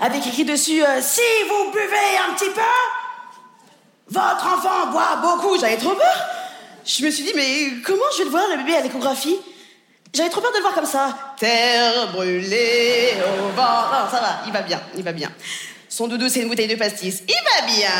[0.00, 2.60] avec écrit dessus euh, Si vous buvez un petit peu,
[4.08, 5.58] votre enfant boit beaucoup.
[5.58, 6.24] J'avais trop peur.
[6.86, 9.36] Je me suis dit Mais comment je vais le voir, le bébé à l'échographie
[10.14, 11.34] J'avais trop peur de le voir comme ça.
[11.38, 13.82] Terre brûlée au vent.
[13.92, 15.30] Non, ça va, il va bien, il va bien.
[15.92, 17.24] Son doudou, c'est une bouteille de pastis.
[17.28, 17.90] Il va bien.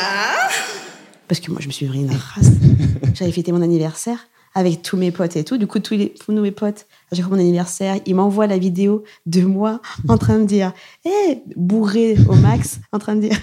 [1.27, 2.51] Parce que moi, je me suis pris une race.
[3.13, 5.57] J'avais fêté mon anniversaire avec tous mes potes et tout.
[5.57, 8.57] Du coup, tous, les, tous nos potes, à chaque fois mon anniversaire, ils m'envoient la
[8.57, 10.71] vidéo de moi en train de dire,
[11.03, 13.37] hé, bourré au max, en train de dire,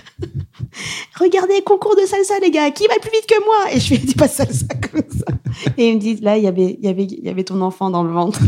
[1.21, 3.75] regardez, concours de salsa, les gars, qui va plus vite que moi?
[3.75, 5.27] Et je fais, dis pas salsa comme ça.
[5.77, 7.61] Et ils me disent, là, il y avait, il y avait, il y avait ton
[7.61, 8.41] enfant dans le ventre.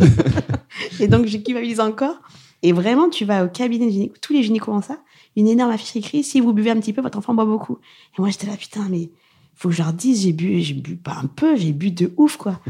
[0.98, 2.16] et donc, je culpabilise encore.
[2.62, 4.98] Et vraiment, tu vas au cabinet de gynéco, tous les gynécos ont ça,
[5.36, 7.78] une énorme affiche écrite, si vous buvez un petit peu, votre enfant boit beaucoup.
[8.18, 9.10] Et moi, j'étais là, putain, mais
[9.54, 12.12] faut que je leur dise, j'ai bu, j'ai bu pas un peu, j'ai bu de
[12.16, 12.60] ouf, quoi.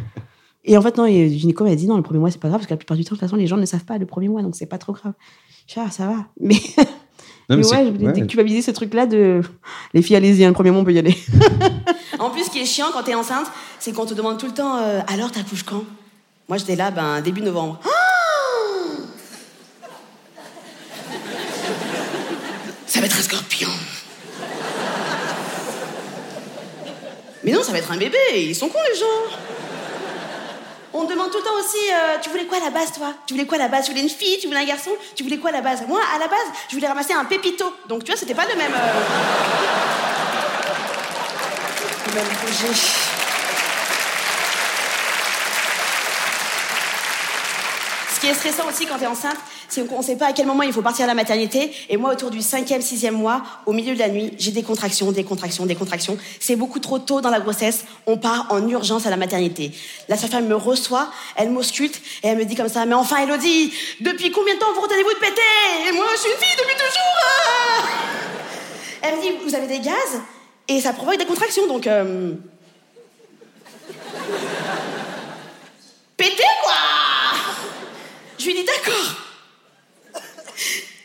[0.64, 2.49] Et en fait, non, et le gynéco m'a dit, non, le premier mois, c'est pas
[2.49, 3.96] grave, parce que la plupart du temps, de toute façon, les gens ne savent pas
[3.99, 5.14] le premier mois, donc c'est pas trop grave.
[5.66, 6.27] Je dis, ah, ça va.
[6.40, 6.57] Mais,
[7.49, 8.12] Non, mais c'est- ouais, je voulais ouais.
[8.12, 9.40] déculpabiliser ce truc-là de,
[9.94, 11.16] les filles, allez-y, hein, le premier mois, on peut y aller.
[12.18, 13.46] En plus, ce qui est chiant quand t'es enceinte,
[13.79, 15.83] c'est qu'on te demande tout le temps euh, Alors, t'accouches quand?
[16.51, 17.81] Moi, j'étais là, ben, début novembre.
[17.83, 17.88] Ah
[23.01, 23.71] ça va être un scorpion.
[27.43, 28.19] Mais non, ça va être un bébé.
[28.35, 29.07] Ils sont cons, les gens.
[30.93, 33.15] On me demande tout le temps aussi, euh, tu voulais quoi à la base, toi?
[33.27, 33.87] Tu voulais quoi à la base?
[33.87, 34.37] Tu voulais une fille?
[34.39, 34.91] Tu voulais un garçon?
[35.17, 35.81] Tu voulais quoi à la base?
[35.89, 37.75] Moi, à la base, je voulais ramasser un pépito.
[37.89, 38.75] Donc, tu vois, c'était pas le même.
[38.75, 38.93] euh,
[42.15, 42.27] même.
[48.15, 49.39] Ce qui est stressant aussi quand t'es enceinte,
[49.70, 51.72] c'est qu'on sait pas à quel moment il faut partir à la maternité.
[51.88, 55.12] Et moi, autour du cinquième, sixième mois, au milieu de la nuit, j'ai des contractions,
[55.12, 56.18] des contractions, des contractions.
[56.40, 57.85] C'est beaucoup trop tôt dans la grossesse.
[58.06, 59.72] On part en urgence à la maternité.
[60.09, 63.72] La sage-femme me reçoit, elle m'ausculte et elle me dit comme ça, mais enfin, Elodie,
[64.00, 65.88] depuis combien de temps vous retenez-vous de péter?
[65.88, 66.90] Et moi, je suis une fille depuis toujours
[67.22, 67.83] ah
[69.02, 70.20] Elle me dit, vous avez des gaz?
[70.68, 71.87] Et ça provoque des contractions, donc...
[71.87, 72.35] euh,
[76.16, 76.74] Péter, quoi
[78.38, 79.30] Je lui dis, d'accord.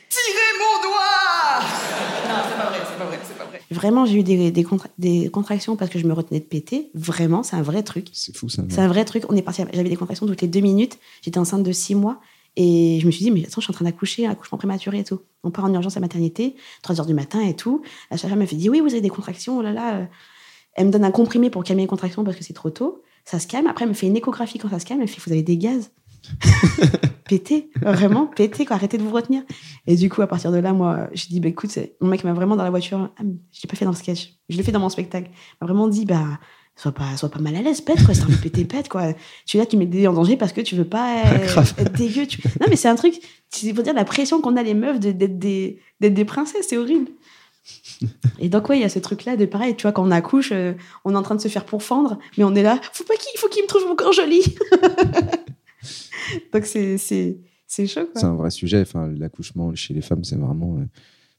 [0.10, 1.60] Tirez mon doigt
[2.30, 3.62] Non, c'est pas vrai, c'est pas vrai, c'est pas vrai.
[3.72, 6.90] Vraiment, j'ai eu des, des, contra- des contractions parce que je me retenais de péter.
[6.94, 8.08] Vraiment, c'est un vrai truc.
[8.14, 8.64] C'est fou ça.
[8.70, 9.24] C'est un vrai truc.
[9.30, 9.64] On est parti.
[9.74, 10.98] J'avais des contractions toutes les deux minutes.
[11.22, 12.20] J'étais enceinte de six mois.
[12.58, 15.00] Et je me suis dit, mais attends, je suis en train d'accoucher, un accouchement prématuré
[15.00, 15.20] et tout.
[15.44, 17.82] On part en urgence à la maternité, 3 heures du matin et tout.
[18.10, 20.08] La sage-femme me fait dit, oui, vous avez des contractions, oh là là.
[20.76, 23.02] Elle me donne un comprimé pour calmer les contractions parce que c'est trop tôt.
[23.26, 23.68] Ça se calme.
[23.68, 25.02] Après, elle me fait une échographie quand ça se calme.
[25.02, 25.92] Elle me fait, vous avez des gaz.
[27.28, 28.76] pétez, vraiment, pétez, quoi.
[28.76, 29.44] Arrêtez de vous retenir.
[29.88, 32.34] Et du coup, à partir de là, moi, j'ai dit, bah, écoute, mon mec m'a
[32.34, 34.72] vraiment dans la voiture, ah, je l'ai pas fait dans le sketch, je l'ai fait
[34.72, 35.30] dans mon spectacle.
[35.34, 36.40] Il m'a vraiment dit, bah,
[36.76, 38.14] sois pas, sois pas mal à l'aise, pète, quoi.
[38.14, 39.14] C'est un peu péter, pète, quoi.
[39.46, 41.74] Tu es là, tu mets des en danger parce que tu veux pas Grave.
[41.78, 42.26] être dégueu.
[42.28, 43.16] tu- Non, mais c'est un truc,
[43.50, 46.78] c'est pour dire la pression qu'on a les meufs de- d'être des, des princesses, c'est
[46.78, 47.10] horrible.
[48.38, 50.50] Et donc, ouais, il y a ce truc-là de pareil, tu vois, quand on accouche,
[50.52, 53.16] euh, on est en train de se faire pourfendre, mais on est là, faut pas
[53.16, 54.42] qu'il faut qu'il me trouve mon corps joli.
[56.54, 56.98] donc, c'est,
[57.88, 58.10] chaud.
[58.16, 58.82] C'est un vrai sujet.
[58.82, 60.78] Enfin, l'accouchement chez les femmes, c'est vraiment.
[60.78, 60.86] euh,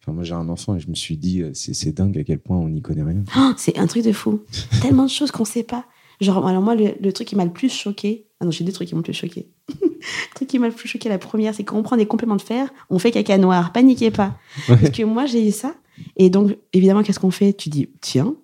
[0.03, 2.39] Enfin, moi, j'ai un enfant et je me suis dit, euh, c'est dingue à quel
[2.39, 3.25] point on n'y connaît rien.
[3.37, 4.41] Oh, c'est un truc de fou.
[4.83, 5.85] Tellement de choses qu'on sait pas.
[6.21, 8.27] Genre, alors moi, le, le truc qui m'a le plus choqué.
[8.39, 9.49] Ah non, j'ai deux trucs qui m'ont le plus choqué.
[9.83, 12.37] le truc qui m'a le plus choqué, la première, c'est quand on prend des compléments
[12.37, 13.73] de fer, on fait caca noir.
[13.73, 14.39] Paniquez pas.
[14.69, 15.75] Parce que moi, j'ai eu ça.
[16.17, 17.53] Et donc, évidemment, qu'est-ce qu'on fait?
[17.53, 18.37] Tu dis, tiens,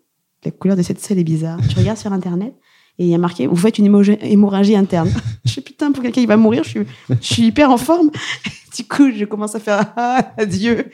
[0.45, 1.61] la couleur de cette selle est bizarre.
[1.69, 2.55] Tu regardes sur Internet
[2.99, 3.87] et il y a marqué, vous faites une
[4.21, 5.11] hémorragie interne.
[5.45, 6.81] je fais putain, pour quelqu'un qui va mourir, je suis,
[7.21, 8.11] je hyper en forme.
[8.77, 10.85] du coup, je commence à faire, ah, adieu.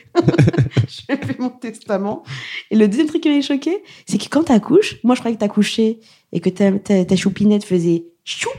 [0.87, 2.23] je fais mon testament.
[2.71, 5.41] Et le deuxième truc qui m'a choqué, c'est que quand t'accouches, moi je croyais que
[5.41, 5.99] t'accouchais
[6.31, 8.49] et que ta, ta, ta choupinette faisait choup,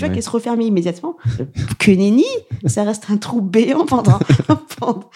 [0.00, 0.14] tu vois, Ouais.
[0.14, 1.16] qu'elle se refermait immédiatement.
[1.78, 2.24] Que nenni,
[2.66, 4.18] ça reste un trou béant pendant.
[4.78, 5.10] pendant-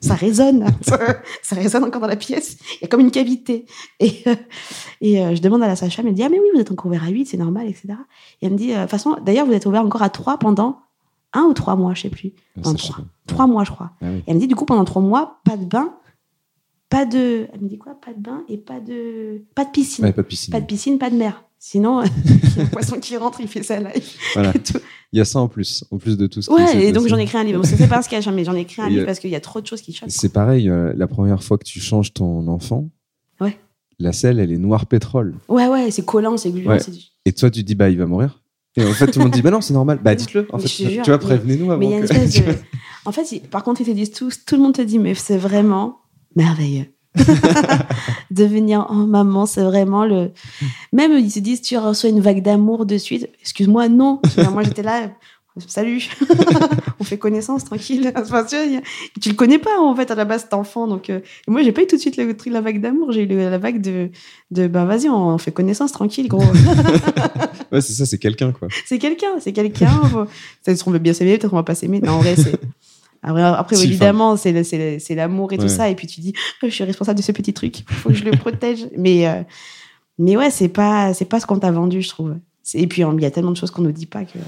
[0.00, 0.98] ça résonne, ça,
[1.42, 2.56] ça résonne encore dans la pièce.
[2.76, 3.66] Il y a comme une cavité.
[4.00, 4.34] Et, euh,
[5.00, 6.70] et euh, je demande à la sage-femme, elle me dit Ah, mais oui, vous êtes
[6.70, 7.88] encore ouvert à 8, c'est normal, etc.
[8.40, 10.38] Et elle me dit euh, De toute façon, d'ailleurs, vous êtes ouvert encore à 3
[10.38, 10.78] pendant
[11.34, 12.32] un ou trois mois, je sais plus.
[12.62, 12.92] Pendant sais
[13.26, 13.90] trois, mois, je crois.
[14.00, 14.18] Ah oui.
[14.18, 15.94] Et elle me dit, du coup, pendant trois mois, pas de bain,
[16.88, 17.48] pas de.
[17.52, 17.94] Elle me dit quoi?
[18.00, 19.42] Pas de bain et pas de.
[19.54, 20.04] Pas de piscine.
[20.06, 20.52] Ouais, pas de piscine.
[20.52, 21.44] Pas de piscine, pas de mer.
[21.58, 22.00] Sinon,
[22.58, 24.16] un poisson qui rentre, il fait sa life.
[24.34, 24.52] Voilà.
[25.12, 27.06] Il y a ça en plus, en plus de tout ce qui Ouais, et donc
[27.08, 27.60] j'en ai écrit un livre.
[27.62, 29.06] Bon, ça, c'est pas un sketch, hein, mais j'en ai écrit un Et, livre euh,
[29.06, 30.10] parce qu'il y a trop de choses qui choquent.
[30.10, 32.88] C'est pareil, euh, la première fois que tu changes ton enfant,
[33.40, 33.58] Ouais.
[33.98, 35.34] la selle, elle est noire pétrole.
[35.48, 36.70] Ouais, ouais, c'est collant, c'est gluant.
[36.72, 36.78] Ouais.
[36.90, 38.40] du- Et toi, tu te dis, bah, il va mourir.
[38.76, 39.98] Et en fait, tout le monde dit, bah non, c'est normal.
[40.02, 40.46] Bah, dites-le.
[40.52, 42.06] En Mais fait, je te jure, tu vois, prévenez-nous avant Mais il y a une
[42.06, 42.52] que- espèce de.
[43.06, 45.38] En fait, par contre, ils te disent tous, tout le monde te dit, mais c'est
[45.38, 45.98] vraiment
[46.36, 46.86] merveilleux.
[48.30, 50.30] Devenir en maman, c'est vraiment le.
[50.92, 53.28] Même ils se disent, tu reçois une vague d'amour de suite.
[53.40, 54.20] Excuse-moi, non.
[54.52, 55.10] Moi, j'étais là.
[55.66, 56.08] Salut,
[57.00, 58.12] on fait connaissance tranquille.
[58.14, 58.80] Enfin, tu, vois, y a-
[59.20, 61.18] tu le connais pas en fait à la base cet enfant, donc euh,
[61.48, 63.58] moi j'ai pas eu tout de suite le truc la vague d'amour, j'ai eu la
[63.58, 64.10] vague de
[64.52, 66.44] de ben vas-y on, on fait connaissance tranquille gros.
[67.72, 68.68] Ouais, c'est ça, c'est quelqu'un, quoi.
[68.86, 69.88] c'est quelqu'un, c'est quelqu'un.
[70.12, 70.26] faut-
[70.64, 71.98] Peut-être qu'on veut bien s'aimer, peut-être qu'on va pas s'aimer.
[72.00, 72.54] Non, en vrai, c'est.
[73.22, 75.88] Après, après, Si, évidemment, c'est le- c'est le- c'est l'amour et tout ça.
[75.90, 78.30] Et puis tu dis, je suis responsable de ce petit truc, faut que je le
[78.32, 78.86] protège.
[78.96, 79.42] Mais, euh,
[80.18, 82.36] mais ouais, c'est pas, c'est pas ce qu'on t'a vendu, je trouve.
[82.62, 84.38] C'est- Et puis, il y a tellement de choses qu'on nous dit pas que.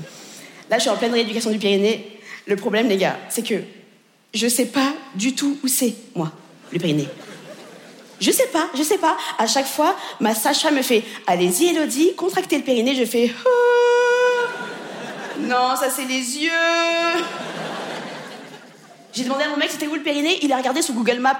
[0.71, 2.07] Là, je suis en pleine rééducation du Pyrénées.
[2.47, 3.57] Le problème, les gars, c'est que
[4.35, 6.31] je sais pas du tout où c'est, moi,
[6.73, 7.09] le Pyrénées.
[8.21, 9.17] Je sais pas, je sais pas.
[9.39, 12.95] À chaque fois, ma sage-femme me fait Allez-y, Elodie, contractez le Pyrénées.
[12.95, 13.31] Je fais.
[15.43, 16.51] Non, ça, c'est les yeux.
[19.21, 20.39] J'ai demandé à mon mec c'était où le Pyrénées.
[20.41, 21.39] Il a regardé sur Google Maps.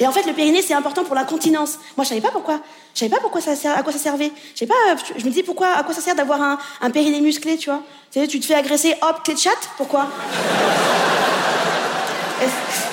[0.00, 1.78] Et en fait, le périnée, c'est important pour l'incontinence.
[1.96, 2.58] Moi, je savais pas pourquoi.
[2.92, 4.32] Je savais pas pourquoi ça sert, à quoi ça servait.
[4.54, 6.90] Je sais pas, euh, je me dis pourquoi, à quoi ça sert d'avoir un, un
[6.90, 7.82] périnée musclé, tu vois?
[8.12, 9.38] Tu te fais agresser, hop, clé de
[9.76, 10.08] pourquoi
[12.42, 12.84] Est-ce-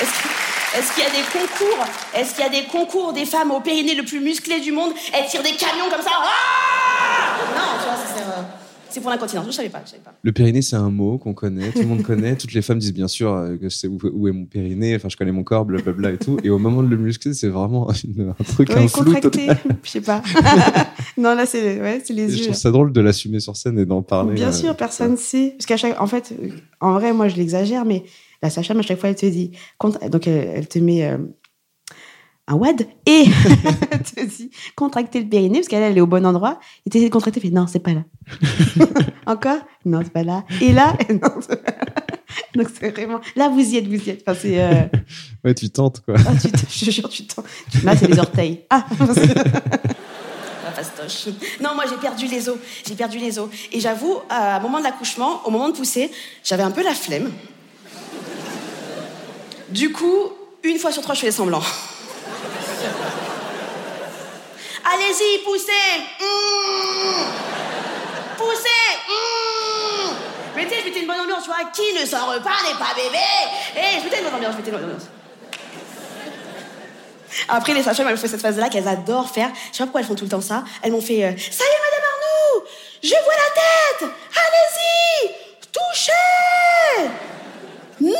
[0.00, 3.24] Est-ce que- est-ce qu'il y a des concours Est-ce qu'il y a des concours des
[3.26, 4.92] femmes au périnée le plus musclé du monde?
[5.12, 8.28] Elles tirent des camions comme ça Ah Non, tu vois, ça sert.
[8.28, 8.42] euh,
[8.88, 9.46] C'est pour l'incontinence.
[9.46, 10.12] Je savais pas, je savais pas.
[10.22, 12.36] Le périnée, c'est un mot qu'on connaît, tout le monde connaît.
[12.36, 14.96] Toutes les femmes disent bien sûr euh, que je sais où, où est mon périnée,
[14.96, 16.38] enfin je connais mon corps, blablabla et tout.
[16.42, 19.46] Et au moment de le muscler, c'est vraiment une- un truc, Ouais, un flou contracté.
[19.46, 19.58] total.
[19.82, 20.22] Je sais pas.
[21.16, 22.44] non, là, c'est ouais, c'est les Et je yeux.
[22.46, 24.34] trouve ça drôle de l'assumer sur scène et d'en parler.
[24.34, 25.54] Bien euh, sûr, personne sait.
[25.56, 26.34] Parce qu'à chaque, en fait,
[26.80, 28.02] en vrai, moi, je l'exagère, mais
[28.42, 29.52] la sage-femme, à chaque fois, elle te dit,
[30.10, 31.18] donc elle, elle te met euh,
[32.48, 33.24] un WAD et
[33.90, 36.58] elle te dit contracter le périnée parce qu'elle, elle est au bon endroit.
[36.86, 38.04] Et tu essaies de contracter, elle fait non, c'est pas là.
[39.26, 39.58] Encore?
[39.84, 40.44] Non, c'est pas là.
[40.60, 41.94] Et là Non, c'est pas là.
[42.54, 43.20] Donc c'est vraiment.
[43.36, 44.22] Là, vous y êtes, vous y êtes.
[44.26, 44.60] Enfin, c'est.
[44.60, 44.84] euh,
[45.44, 46.14] Ouais, tu tentes quoi.
[46.18, 48.62] ah, tu te- je te jure, tu t'en- tu- Là, c'est les orteils.
[48.70, 48.84] Ah
[50.64, 51.28] La fastoche.
[51.60, 52.56] Non, moi j'ai perdu les os.
[52.86, 53.48] J'ai perdu les os.
[53.72, 56.10] Et j'avoue, à un moment de l'accouchement, au moment de pousser,
[56.44, 57.30] j'avais un peu la flemme.
[59.70, 61.62] Du coup, une fois sur trois, je faisais semblant.
[64.92, 65.72] Allez-y, poussez
[66.20, 67.24] Mmh.
[68.36, 68.68] Poussez
[69.08, 70.12] Mmh.
[70.56, 71.70] Mais je mettais une bonne ambiance, tu vois.
[71.72, 73.18] Qui ne sort pas n'est pas bébé
[73.76, 75.06] Et je mettais une bonne ambiance, je mettais une bonne ambiance.
[77.48, 79.50] Après, les sages-femmes, elles font cette phase-là qu'elles adorent faire.
[79.70, 80.64] Je sais pas pourquoi elles font tout le temps ça.
[80.82, 82.66] Elles m'ont fait euh, Ça y est, Madame Arnoux
[83.02, 85.30] Je vois la tête Allez-y
[85.72, 87.10] Touchez
[88.00, 88.10] Non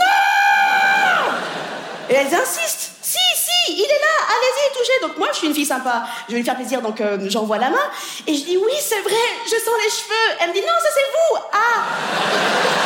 [2.09, 5.55] Et elles insistent Si, si, il est là Allez-y, touchez Donc moi, je suis une
[5.55, 6.05] fille sympa.
[6.29, 7.91] Je vais lui faire plaisir, donc euh, j'envoie la main.
[8.27, 9.15] Et je dis Oui, c'est vrai,
[9.45, 10.37] je sens les cheveux.
[10.41, 12.81] Elle me dit Non, ça c'est vous Ah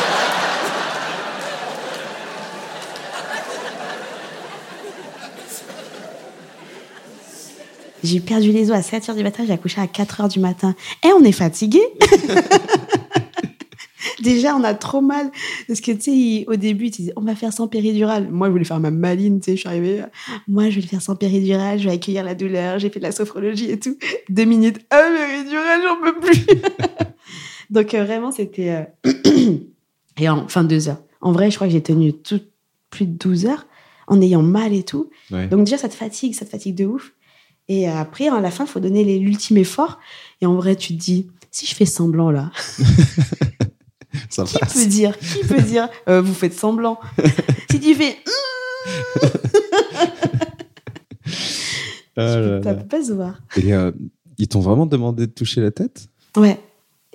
[8.05, 10.39] J'ai perdu les os à 7 h du matin, j'ai accouché à 4 h du
[10.39, 10.75] matin.
[11.03, 11.81] Et on est fatigué.
[14.25, 15.31] Déjà, on a trop mal.
[15.67, 18.29] Parce que, tu sais, il- au début, tu disais, on va faire sans péridurale.
[18.29, 20.03] Moi, je voulais faire ma maline, tu sais, je suis arrivée.
[20.47, 23.05] Moi, je vais le faire sans péridurale, je vais accueillir la douleur, j'ai fait de
[23.05, 23.95] la sophrologie et tout.
[24.29, 26.45] Deux minutes, ah, péridurale, j'en peux plus.
[27.69, 28.87] Donc, euh, vraiment, c'était.
[29.05, 29.11] euh,
[30.19, 31.01] et en fin deux heures.
[31.21, 32.41] En vrai, je crois que j'ai tenu tout,
[32.89, 33.65] plus de 12 heures
[34.07, 35.09] en ayant mal et tout.
[35.31, 35.47] Ouais.
[35.47, 37.13] Donc déjà, ça te fatigue, ça te fatigue de ouf.
[37.67, 39.99] Et euh, après, à la fin, il faut donner l'ultime effort.
[40.41, 42.51] Et en vrai, tu te dis, si je fais semblant là,
[44.29, 44.73] Ça qui passe.
[44.73, 46.99] peut dire Qui peut dire euh, Vous faites semblant.
[47.71, 48.17] si tu fais,
[52.17, 53.39] Ah là ça peut pas se voir.
[53.57, 53.91] Et euh,
[54.37, 56.07] ils t'ont vraiment demandé de toucher la tête?
[56.37, 56.59] Ouais.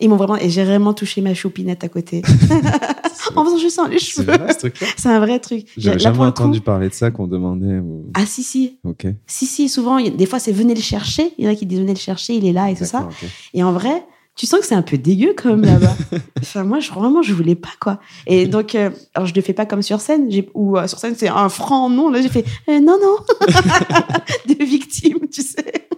[0.02, 2.22] Ils m'ont vraiment, et j'ai vraiment touché ma choupinette à côté.
[3.36, 4.32] en faisant, je sens les C'est cheveux.
[4.36, 4.86] vrai ce truc-là?
[4.96, 5.66] C'est un vrai truc.
[5.76, 7.78] J'avais jamais coup- entendu parler de ça qu'on demandait.
[7.78, 8.78] ou- Ah si, si.
[8.84, 9.06] Ok.
[9.26, 11.32] Si, si, souvent, des fois, c'est venez le chercher.
[11.38, 13.08] Il y en a qui disent venez le chercher, il est là et tout ça.
[13.52, 14.02] Et en vrai,
[14.40, 15.94] tu sens que c'est un peu dégueu quand même là-bas.
[16.40, 18.00] enfin, moi, je, vraiment, je voulais pas, quoi.
[18.26, 21.14] Et donc, euh, alors je le fais pas comme sur scène, ou euh, sur scène,
[21.14, 22.08] c'est un franc non.
[22.08, 23.16] Là, j'ai fait euh, non, non.
[24.48, 25.88] de victime, tu sais.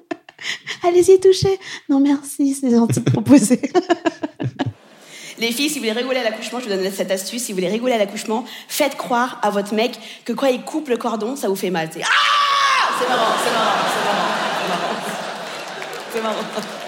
[0.83, 1.57] Allez-y, touchez.
[1.89, 3.63] Non, merci, c'est gentil de proposer.
[5.39, 7.45] Les filles, si vous voulez rigoler à l'accouchement, je vous donne cette astuce.
[7.45, 9.93] Si vous voulez rigoler à l'accouchement, faites croire à votre mec
[10.25, 11.91] que quand il coupe le cordon, ça vous fait mal.
[11.93, 12.09] C'est ah
[12.99, 14.97] C'est marrant, c'est marrant, c'est marrant,
[16.13, 16.43] c'est marrant.
[16.53, 16.82] C'est marrant.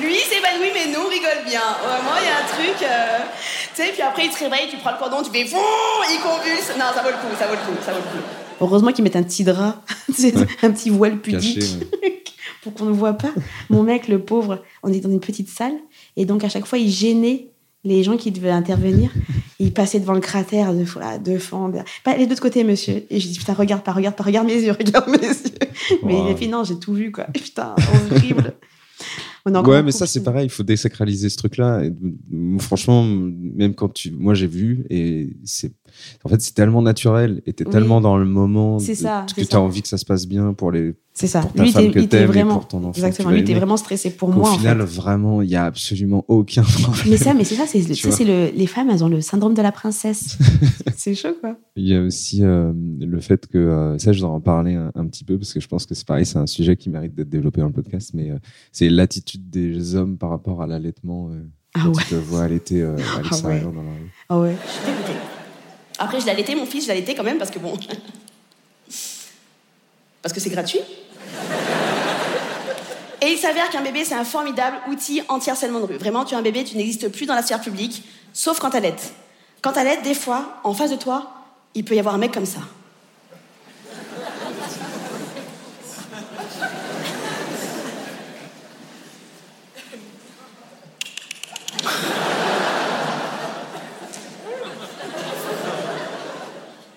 [0.00, 1.60] Lui, c'est épanoui, mais nous, on rigole bien.
[1.84, 2.82] Vraiment, il y a un truc.
[2.82, 3.18] euh,
[3.74, 5.58] Tu sais, puis après, il se réveille, tu prends le cordon, tu fais fou,
[6.10, 6.70] il convulse.
[6.78, 8.24] Non, ça vaut le coup, ça vaut le coup, ça vaut le coup.
[8.60, 9.82] Heureusement qu'ils mettent un petit drap,
[10.62, 11.58] un petit voile pudique.
[11.58, 12.22] Caché,
[12.62, 13.30] pour qu'on ne voit pas.
[13.70, 15.74] Mon mec, le pauvre, on est dans une petite salle
[16.16, 17.48] et donc à chaque fois, il gênait
[17.84, 19.10] les gens qui devaient intervenir.
[19.58, 21.70] Il passait devant le cratère deux fois, deux fois.
[22.04, 23.04] Pas les deux de côté, monsieur.
[23.10, 25.34] Et je dis putain, regarde pas, regarde pas, regarde mes yeux, regarde mes yeux.
[26.04, 26.28] Mais Wow.
[26.28, 27.24] il a fait non, j'ai tout vu quoi.
[27.34, 27.74] Putain,
[28.12, 28.54] horrible.
[29.44, 31.82] On Ouais, mais ça, c'est pareil, il faut désacraliser ce truc-là.
[32.60, 34.10] Franchement, même quand tu.
[34.12, 35.72] Moi, j'ai vu, et c'est.
[36.24, 37.72] En fait, c'est tellement naturel, et t'es Oui.
[37.72, 39.60] tellement dans le moment C'est de- ça, que c'est tu as ça.
[39.60, 41.40] envie que ça se passe bien pour, les, C'est ça.
[41.40, 42.54] pour ta Lui, femme était, que t'aimes et vraiment.
[42.54, 42.92] pour ton enfant.
[42.92, 43.28] Exactement.
[43.30, 43.54] tu Lui, aimer.
[43.54, 44.50] vraiment stressé pour moi.
[44.50, 44.84] en final, fait.
[45.00, 47.06] vraiment, il y a absolument aucun problème.
[47.10, 48.18] Mais ça, mais c'est ça, c'est, tu Tu vois.
[48.24, 50.38] le, les femmes, elles ont le syndrome de la princesse.
[50.96, 51.56] c'est chaud, quoi.
[51.76, 54.90] Il y a aussi euh, le fait que, euh, ça je dois en parler un,
[54.94, 57.14] un petit peu parce que je pense que c'est pareil, c'est un sujet qui mérite
[57.14, 58.38] d'être développé dans le podcast, mais euh,
[58.72, 61.28] c'est l'attitude des hommes par rapport à l'allaitement.
[61.30, 61.42] Euh,
[61.74, 62.02] Ah quand ouais.
[62.06, 63.74] ils te voient allaiter euh, à Ah l'extérieur ouais.
[63.74, 64.10] dans la rue.
[64.28, 64.56] Ah ouais.
[64.66, 65.18] Je suis dégoûtée.
[65.98, 67.78] Après, je l'ai allaité, mon fils, je l'ai allaité quand même parce que bon.
[70.22, 70.80] parce que c'est gratuit.
[73.20, 75.96] Et il s'avère qu'un bébé, c'est un formidable outil anti-harcèlement de rue.
[75.96, 79.12] Vraiment, tu as un bébé, tu n'existes plus dans la sphère publique, sauf quand t'allaites.
[79.60, 81.32] Quand t'allaites, des fois, en face de toi,
[81.74, 82.58] il peut y avoir un mec comme ça.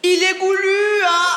[0.03, 1.35] Il est goulu, hein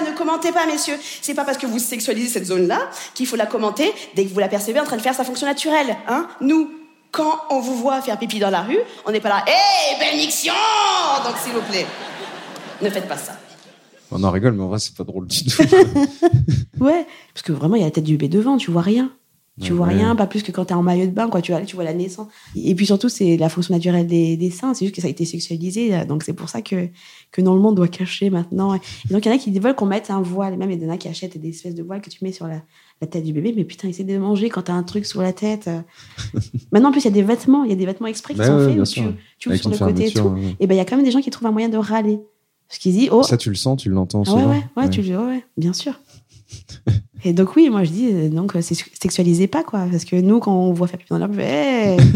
[0.00, 0.98] ne commentez pas, messieurs.
[1.22, 4.40] C'est pas parce que vous sexualisez cette zone-là qu'il faut la commenter dès que vous
[4.40, 5.96] la percevez en train de faire sa fonction naturelle.
[6.08, 6.70] Hein Nous,
[7.12, 10.16] quand on vous voit faire pipi dans la rue, on n'est pas là, hé, belle
[10.16, 10.52] miction
[11.24, 11.86] Donc, s'il vous plaît,
[12.82, 13.32] ne faites pas ça.
[14.10, 15.62] On en rigole, mais en vrai, c'est pas drôle du tout.
[16.78, 19.10] Ouais, parce que vraiment, il y a la tête du bébé devant, tu vois rien.
[19.58, 19.94] Tu vois ouais.
[19.94, 21.40] rien, pas plus que quand t'es en maillot de bain, quoi.
[21.40, 22.28] Tu vois, tu vois la naissance.
[22.54, 24.74] Et puis surtout, c'est la fonction naturelle des, des seins.
[24.74, 25.94] C'est juste que ça a été sexualisé.
[25.94, 26.88] euh, Donc c'est pour ça que,
[27.32, 28.74] que monde, on doit cacher maintenant.
[28.74, 28.80] Et
[29.10, 30.52] donc il y en a qui veulent qu'on mette un voile.
[30.52, 32.32] Et même il y en a qui achètent des espèces de voiles que tu mets
[32.32, 32.60] sur la,
[33.00, 33.54] la tête du bébé.
[33.56, 35.68] Mais putain, essaie de manger quand t'as un truc sur la tête.
[35.68, 35.80] euh.
[36.72, 37.64] maintenant, en plus, il y a des vêtements.
[37.64, 39.00] Il y a des vêtements exprès qui Bah sont ouais, faits où tu,
[39.38, 40.20] tu ouvres sur le côté et tout.
[40.20, 40.56] ouais.
[40.60, 42.20] Et ben il y a quand même des gens qui trouvent un moyen de râler.
[42.68, 45.00] Parce qu'ils disent, oh, Ça, tu le sens, tu l'entends ah ouais, ouais, ouais, tu
[45.00, 46.00] le ouais, ouais, bien sûr.
[47.24, 49.86] Et donc, oui, moi je dis, euh, donc, euh, sexualisez pas, quoi.
[49.90, 51.96] Parce que nous, quand on voit faire pipi dans fait, Hey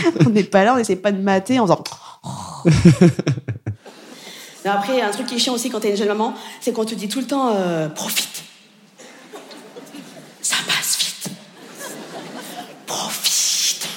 [0.26, 1.84] on n'est pas là, on essaie pas de mater en faisant.
[4.64, 6.94] Après, un truc qui est chiant aussi quand t'es une jeune maman, c'est qu'on te
[6.94, 8.44] dit tout le temps euh, profite.
[10.40, 11.30] Ça passe vite.
[12.86, 13.88] Profite.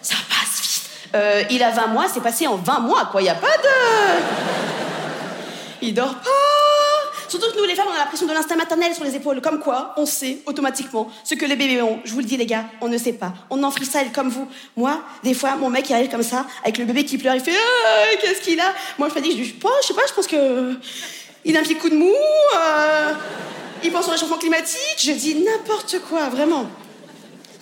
[0.00, 0.88] Ça passe vite.
[1.14, 3.20] Euh, il a 20 mois, c'est passé en 20 mois, quoi.
[3.20, 4.22] Il a pas de.
[5.82, 6.39] Il dort pas.
[7.30, 9.40] Surtout que nous, les femmes, on a la pression de l'instinct maternel sur les épaules.
[9.40, 12.00] Comme quoi, on sait automatiquement ce que les bébés ont.
[12.04, 13.32] Je vous le dis, les gars, on ne sait pas.
[13.50, 14.48] On en freestyle comme vous.
[14.76, 17.40] Moi, des fois, mon mec, il arrive comme ça, avec le bébé qui pleure, il
[17.40, 18.74] fait Ah, Qu'est-ce qu'il a?
[18.98, 20.74] Moi, je dis, je pas, je sais pas, je pense que.
[21.44, 22.12] Il a un petit coup de mou.
[22.56, 23.12] euh,
[23.84, 24.96] il pense au réchauffement climatique.
[24.98, 26.66] Je dis n'importe quoi, vraiment.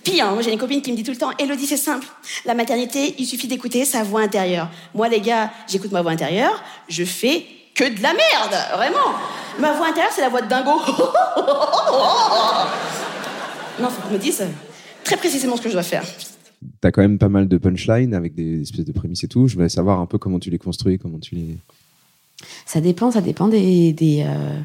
[0.03, 2.07] Pire, hein, moi j'ai une copine qui me dit tout le temps Elodie, c'est simple.
[2.47, 4.69] La maternité, il suffit d'écouter sa voix intérieure.
[4.95, 7.45] Moi, les gars, j'écoute ma voix intérieure, je fais
[7.79, 9.15] que de la merde, vraiment.
[9.61, 10.73] Ma voix intérieure, c'est la voix de dingo.
[13.81, 14.45] non, faut qu'on me dise
[15.05, 16.05] très précisément ce que je dois faire.
[16.81, 19.47] T'as quand même pas mal de punchlines avec des espèces de prémices et tout.
[19.47, 21.57] Je voulais savoir un peu comment tu les construis, comment tu les.
[22.67, 24.61] Ça dépend, ça dépend des, des, euh,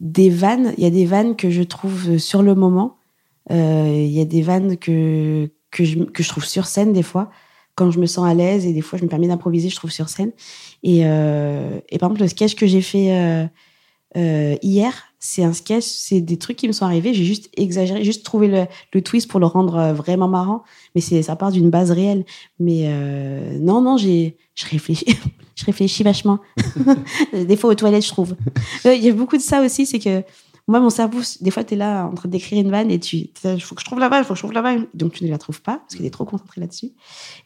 [0.00, 0.74] des vannes.
[0.76, 2.98] Il y a des vannes que je trouve sur le moment.
[3.50, 7.02] Euh, Il y a des vannes que, que, je, que je trouve sur scène des
[7.02, 7.30] fois,
[7.74, 8.66] quand je me sens à l'aise.
[8.66, 10.32] Et des fois, je me permets d'improviser, je trouve sur scène.
[10.82, 13.46] Et, euh, par exemple, le sketch que j'ai fait euh,
[14.16, 17.14] euh, hier, c'est un sketch, c'est des trucs qui me sont arrivés.
[17.14, 18.48] J'ai juste exagéré, juste trouvé
[18.92, 20.62] le, twist pour le rendre vraiment marrant.
[20.94, 22.24] Mais c'est ça part d'une base réelle.
[22.58, 22.88] Mais
[23.60, 25.06] non, non, j'ai, je réfléchis,
[25.56, 26.38] je réfléchis vachement.
[27.32, 28.36] des fois aux toilettes, je trouve.
[28.84, 30.22] Il y a beaucoup de ça aussi, c'est que
[30.66, 33.16] moi, mon cerveau, des fois, tu es là en train d'écrire une vanne et tu,
[33.16, 34.86] il faut que je trouve la vanne, il faut que je trouve la vanne.
[34.94, 36.92] Donc, tu ne la trouves pas parce que tu es trop concentré là-dessus.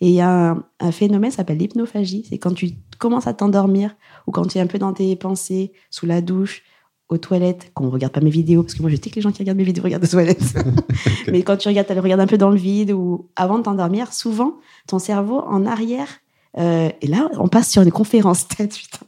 [0.00, 2.26] Et il y a un, un phénomène, ça s'appelle l'hypnophagie.
[2.28, 3.96] C'est quand tu commences à t'endormir
[4.26, 6.62] ou quand tu es un peu dans tes pensées, sous la douche,
[7.08, 9.22] aux toilettes, quand on regarde pas mes vidéos, parce que moi, je sais que les
[9.22, 10.54] gens qui regardent mes vidéos regardent aux toilettes.
[11.28, 14.12] Mais quand tu regardes, tu regardes un peu dans le vide ou avant de t'endormir,
[14.12, 16.08] souvent, ton cerveau en arrière,
[16.56, 19.04] euh, et là, on passe sur une conférence tête, putain.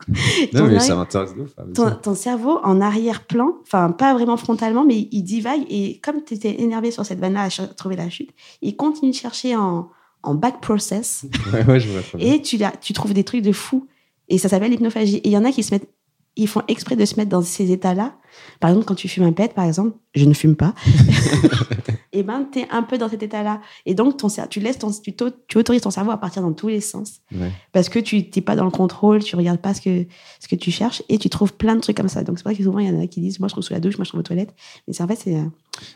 [0.52, 1.50] Non, mais ça m'intéresse de ouf.
[1.56, 1.72] vas-y.
[1.72, 6.34] ton, ton cerveau en arrière-plan, enfin pas vraiment frontalement, mais il divague et comme tu
[6.34, 8.30] étais énervé sur cette vanne-là à trouver la chute,
[8.62, 9.88] il continue de chercher en,
[10.22, 13.52] en back process Ouais, ouais, je vois et tu, la- tu trouves des trucs de
[13.52, 13.86] fou.
[14.28, 15.16] Et ça s'appelle l'hypnophagie.
[15.16, 15.88] Et il y en a qui se mettent,
[16.36, 18.14] ils font exprès de se mettre dans ces états-là.
[18.60, 20.74] Par exemple, quand tu fumes un pet, par exemple, je ne fume pas.
[22.12, 23.60] et ben, tu es un peu dans cet état-là.
[23.86, 25.14] Et donc, ton, tu laisses ton, tu,
[25.48, 27.50] tu autorises ton cerveau à partir dans tous les sens Ouais.
[27.72, 30.06] parce que tu n'es pas dans le contrôle, tu regardes pas ce que,
[30.40, 32.22] ce que tu cherches et tu trouves plein de trucs comme ça.
[32.24, 33.64] Donc c'est pour ça que souvent il y en a qui disent moi je trouve
[33.64, 34.54] sous la douche, moi je trouve aux toilettes.
[34.88, 35.36] Mais c'est en fait c'est.
[35.36, 35.44] euh,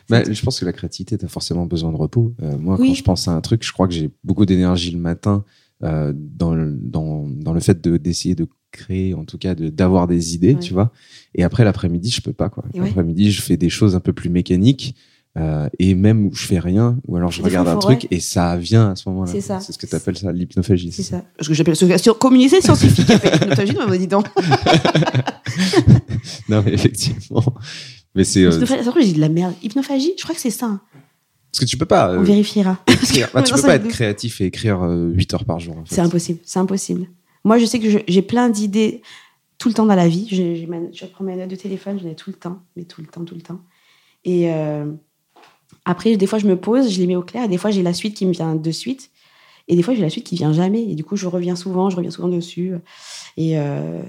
[0.09, 2.33] Bah, je pense que la créativité, t'as forcément besoin de repos.
[2.41, 2.89] Euh, moi, Oui.
[2.89, 5.43] quand je pense à un truc, je crois que j'ai beaucoup d'énergie le matin
[5.83, 9.69] euh, dans, le, dans, dans le fait de- d'essayer de créer, en tout cas, de-
[9.69, 10.59] d'avoir des idées, Ouais.
[10.59, 10.91] tu vois.
[11.33, 12.63] Et après, l'après-midi, je peux pas, quoi.
[12.73, 12.81] Ouais.
[12.81, 14.95] L'après-midi, je fais des choses un peu plus mécaniques.
[15.37, 18.55] euh, et même où je fais rien, ou alors je regarde un truc et ça
[18.55, 19.29] vient à ce moment-là.
[19.29, 19.59] C'est ça.
[19.59, 20.93] C'est ce que tu appelles ça l'hypnophagie.
[20.93, 21.25] c'est ça.
[21.37, 24.27] Parce que j'appelle ce communiquer scientifique appelle l'hypnophagie, mais dis donc.
[26.49, 27.43] Non, mais effectivement.
[28.15, 28.43] Mais c'est.
[28.45, 28.51] euh,
[28.97, 29.53] j'ai dit de la merde.
[29.61, 30.67] Hypnophagie, je crois que c'est ça.
[30.67, 30.81] hein.
[31.51, 32.11] parce que tu peux pas.
[32.13, 32.79] euh, On vérifiera.
[32.87, 33.91] écrire- bah, tu Non, peux pas être doute.
[33.91, 35.77] créatif et écrire euh, 8 heures par jour.
[35.77, 35.95] en fait.
[35.95, 36.39] C'est impossible.
[36.45, 37.07] C'est impossible.
[37.45, 39.01] Moi, je sais que j'ai plein d'idées
[39.57, 40.27] tout le temps dans la vie.
[40.29, 43.23] Je, prends mes notes de téléphone, j'en ai tout le temps, mais tout le temps,
[43.23, 43.61] tout le temps.
[44.25, 44.91] Et euh,
[45.85, 47.43] après, des fois, je me pose, je les mets au clair.
[47.45, 49.11] Et des fois, j'ai la suite qui me vient de suite.
[49.67, 50.83] Et des fois, j'ai la suite qui vient jamais.
[50.83, 52.73] Et du coup, je reviens souvent, je reviens souvent dessus.
[53.35, 54.01] Et, euh,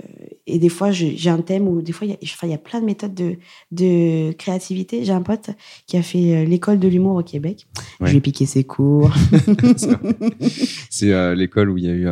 [0.46, 2.58] et des fois, j'ai un thème où des fois, il y, a- enfin, y a
[2.58, 3.36] plein de méthodes de,
[3.72, 5.04] de créativité.
[5.04, 5.50] J'ai un pote
[5.86, 7.66] qui a fait euh, l'école de l'humour au Québec.
[8.00, 8.06] Ouais.
[8.06, 9.10] Je lui ai piqué ses cours.
[10.90, 12.06] C'est euh, l'école où il y a eu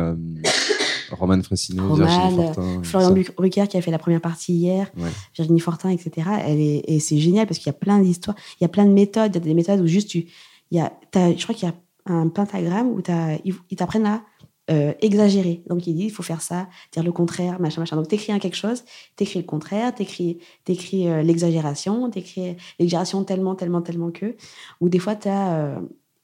[1.11, 2.83] Roman Frassino, Roman, Virginie Fortin.
[2.83, 3.13] Florian ça.
[3.15, 5.09] Buc- Rucker qui a fait la première partie hier, Ouais.
[5.35, 6.27] Virginie Fortin, etc.
[6.45, 8.85] Elle est, et c'est génial parce qu'il y a plein d'histoires, il y a plein
[8.85, 9.31] de méthodes.
[9.33, 10.25] Il y a des méthodes où juste tu.
[10.71, 11.75] Il y a, t'as- je crois qu'il y a
[12.07, 14.23] un pentagramme où t'as- ils ils t'apprennent à
[14.71, 15.61] euh, exagérer.
[15.69, 17.95] Donc, il dit, il faut faire ça, dire le contraire, machin, machin.
[17.97, 18.83] Donc, t'écris un quelque chose,
[19.15, 24.35] t'écris le contraire, t'écris, t'écris euh, l'exagération, t'écris l'exagération tellement, tellement, tellement que.
[24.81, 25.53] Ou des fois, t'as...
[25.53, 25.75] Euh,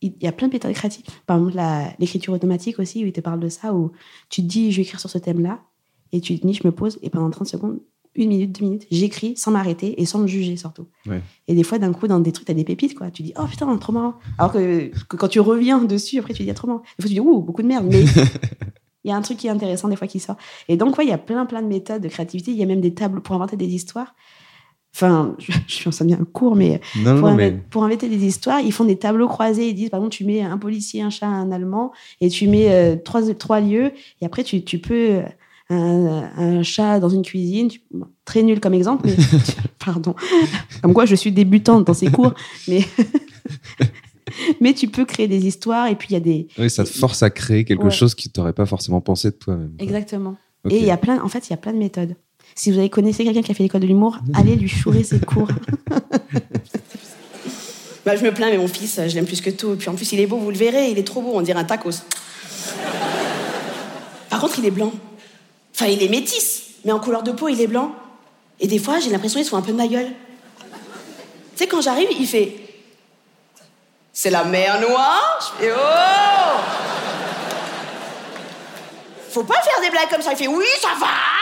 [0.01, 1.05] il y a plein de méthodes créatives.
[1.25, 1.57] Par exemple,
[1.99, 3.91] l'écriture automatique aussi, où il te parle de ça, où
[4.29, 5.61] tu te dis, je vais écrire sur ce thème-là,
[6.11, 7.79] et tu te dis, je me pose, et pendant 30 secondes,
[8.15, 10.87] une minute, deux minutes, j'écris sans m'arrêter et sans me juger surtout.
[11.05, 11.21] Ouais.
[11.47, 13.09] Et des fois, d'un coup, dans des trucs, t'as des pépites, quoi.
[13.09, 14.15] Tu dis, oh putain, trop marrant.
[14.37, 16.81] Alors que, que quand tu reviens dessus, après, tu dis, ah, trop marrant.
[16.97, 17.87] Des fois, tu dis, ouh, beaucoup de merde.
[17.89, 18.03] Mais
[19.03, 20.35] il y a un truc qui est intéressant des fois qui sort.
[20.67, 22.51] Et donc, ouais, il y a plein, plein de méthodes de créativité.
[22.51, 24.13] Il y a même des tables pour inventer des histoires.
[24.93, 27.83] Enfin, je, je suis en train de bien court, mais Non, pour, non, mais pour
[27.83, 29.69] inventer des histoires, ils font des tableaux croisés.
[29.69, 32.71] Ils disent, par exemple, tu mets un policier, un chat, un allemand, et tu mets
[32.71, 35.09] euh, trois, trois lieux, et après, tu, tu peux.
[35.19, 35.23] euh,
[35.73, 39.15] Un, un chat dans une cuisine, tu- bon, très nul comme exemple, mais
[39.85, 40.13] pardon.
[40.81, 42.33] Comme quoi, je suis débutante dans ces cours,
[42.67, 42.81] mais
[44.61, 46.89] mais tu peux créer des histoires et puis il y a des oui, ça te
[46.89, 47.89] force à créer quelque Ouais.
[47.91, 49.73] chose que tu n'aurais pas forcément pensé de toi-même.
[49.79, 50.35] exactement.
[50.69, 52.15] Et il y a plein, en fait, il y a plein de méthodes.
[52.55, 55.19] Si vous avez connaissez quelqu'un qui a fait l'école de l'humour, allez lui chourer ses
[55.19, 55.47] cours.
[58.03, 59.73] Bah, je me plains, mais mon fils, je l'aime plus que tout.
[59.73, 61.41] Et puis en plus, il est beau, vous le verrez, il est trop beau, on
[61.41, 62.01] dirait un tacos.
[64.29, 64.91] Par contre, il est blanc.
[65.75, 67.93] Enfin, il est métis, mais en couleur de peau, il est blanc.
[68.59, 70.07] Et des fois, j'ai l'impression qu'il se fout un peu de ma gueule.
[70.07, 72.55] Tu sais, quand j'arrive, il fait
[74.13, 76.59] C'est la mer Noire Je fais Oh
[79.29, 80.31] Faut pas faire des blagues comme ça.
[80.31, 81.40] Il fait Oui, ça va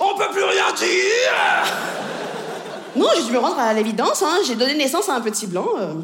[0.00, 1.32] On peut plus rien dire
[2.96, 4.22] non, j'ai dû me rendre à l'évidence.
[4.22, 4.38] Hein.
[4.46, 5.68] J'ai donné naissance à un petit blanc.
[5.78, 5.94] euh.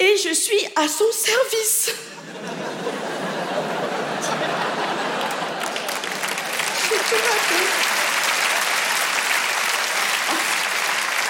[0.00, 1.92] Et je suis à son service.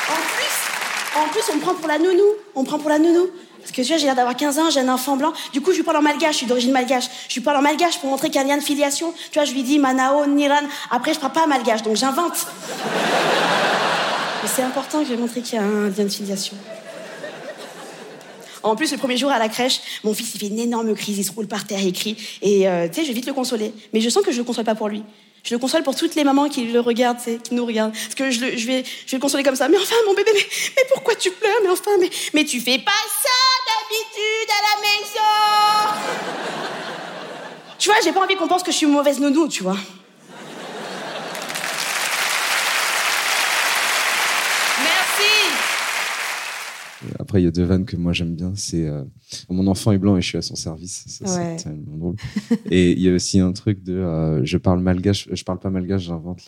[0.08, 2.24] En plus, en plus, on me prend pour la nounou.
[2.54, 3.28] On me prend pour la nounou.
[3.62, 5.32] Parce que tu vois, j'ai l'air d'avoir 15 ans, j'ai un enfant blanc.
[5.52, 7.04] Du coup, je lui parle en malgache, je suis d'origine malgache.
[7.28, 9.14] Je lui parle en malgache pour montrer qu'il y a un lien de filiation.
[9.30, 10.66] Tu vois, je lui dis Manao, Niran.
[10.90, 12.46] Après, je parle pas malgache, donc j'invente.
[14.42, 16.56] Mais c'est important que je montre qu'il y a un lien de filiation.
[18.64, 21.18] En plus, le premier jour à la crèche, mon fils, il fait une énorme crise,
[21.18, 22.16] il se roule par terre, il crie.
[22.42, 23.72] Et euh, tu sais, je vais vite le consoler.
[23.92, 25.02] Mais je sens que je le console pas pour lui.
[25.44, 27.92] Je le console pour toutes les mamans qui le regardent, qui nous regardent.
[27.92, 29.68] Parce que je, vais, je vais le consoler comme ça.
[29.68, 32.92] Mais enfin, mon bébé, mais, pourquoi tu pleures Mais enfin, mais, mais tu fais pas
[32.92, 33.28] ça
[33.66, 35.32] d'habitude à la maison
[37.78, 39.76] Tu vois, j'ai pas envie qu'on pense que je suis mauvaise nounou, tu vois.
[44.78, 45.32] Merci
[47.32, 48.52] Après, il y a deux vannes que moi j'aime bien.
[48.56, 49.04] C'est euh,
[49.48, 51.04] mon enfant est blanc et je suis à son service.
[51.06, 52.16] Ça, c'est tellement drôle.
[52.70, 55.70] et il y a aussi un truc de euh, je parle malgache, je parle pas
[55.70, 56.42] malgache, j'invente.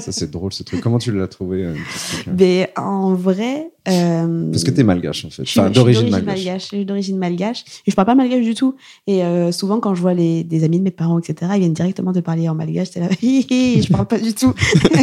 [0.00, 0.80] Ça c'est drôle ce truc.
[0.80, 2.32] Comment tu l'as trouvé euh, ce truc-là?
[2.38, 3.70] Mais en vrai.
[3.88, 5.42] Euh, Parce que t'es malgache en fait.
[5.42, 6.62] Enfin, d'origine malgache.
[6.62, 7.64] Je suis d'origine malgache.
[7.86, 8.76] Et je parle pas malgache du tout.
[9.08, 11.72] Et euh, souvent, quand je vois les, des amis de mes parents, etc., ils viennent
[11.72, 12.90] directement te parler en malgache.
[12.90, 14.54] T'es là, je parle pas du tout.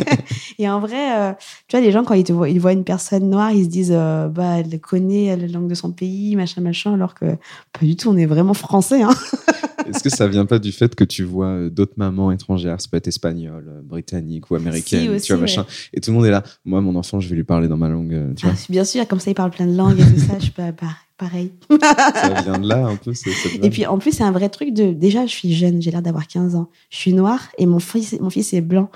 [0.59, 1.33] et en vrai, euh,
[1.67, 3.69] tu vois, les gens, quand ils, te voient, ils voient une personne noire, ils se
[3.69, 7.97] disent, bah, elle connaît la langue de son pays, machin, machin, alors que pas du
[7.97, 9.01] tout, on est vraiment français.
[9.01, 9.13] Hein.
[9.87, 12.97] Est-ce que ça vient pas du fait que tu vois d'autres mamans étrangères, ça peut
[12.97, 15.41] être espagnole, britannique ou américaine, aussi, tu vois, ouais.
[15.41, 16.43] machin, et tout le monde est là.
[16.63, 18.55] Moi, mon enfant, je vais lui parler dans ma langue, tu vois.
[18.69, 20.33] Bien sûr, comme ça, ils parlent plein de langues et tout ça.
[20.37, 21.51] Je suis pas pas- pareil.
[21.81, 23.13] ça vient de là un peu.
[23.13, 23.29] c'est-
[23.63, 24.93] Et puis en plus, c'est un vrai truc de.
[24.93, 26.69] Déjà, je suis jeune, j'ai l'air d'avoir 15 ans.
[26.89, 28.89] Je suis noire et mon fils, mon fils est blanc.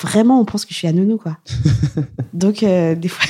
[0.00, 1.38] Vraiment, on pense que je suis à nounou, quoi.
[2.34, 3.24] Donc, euh, des fois,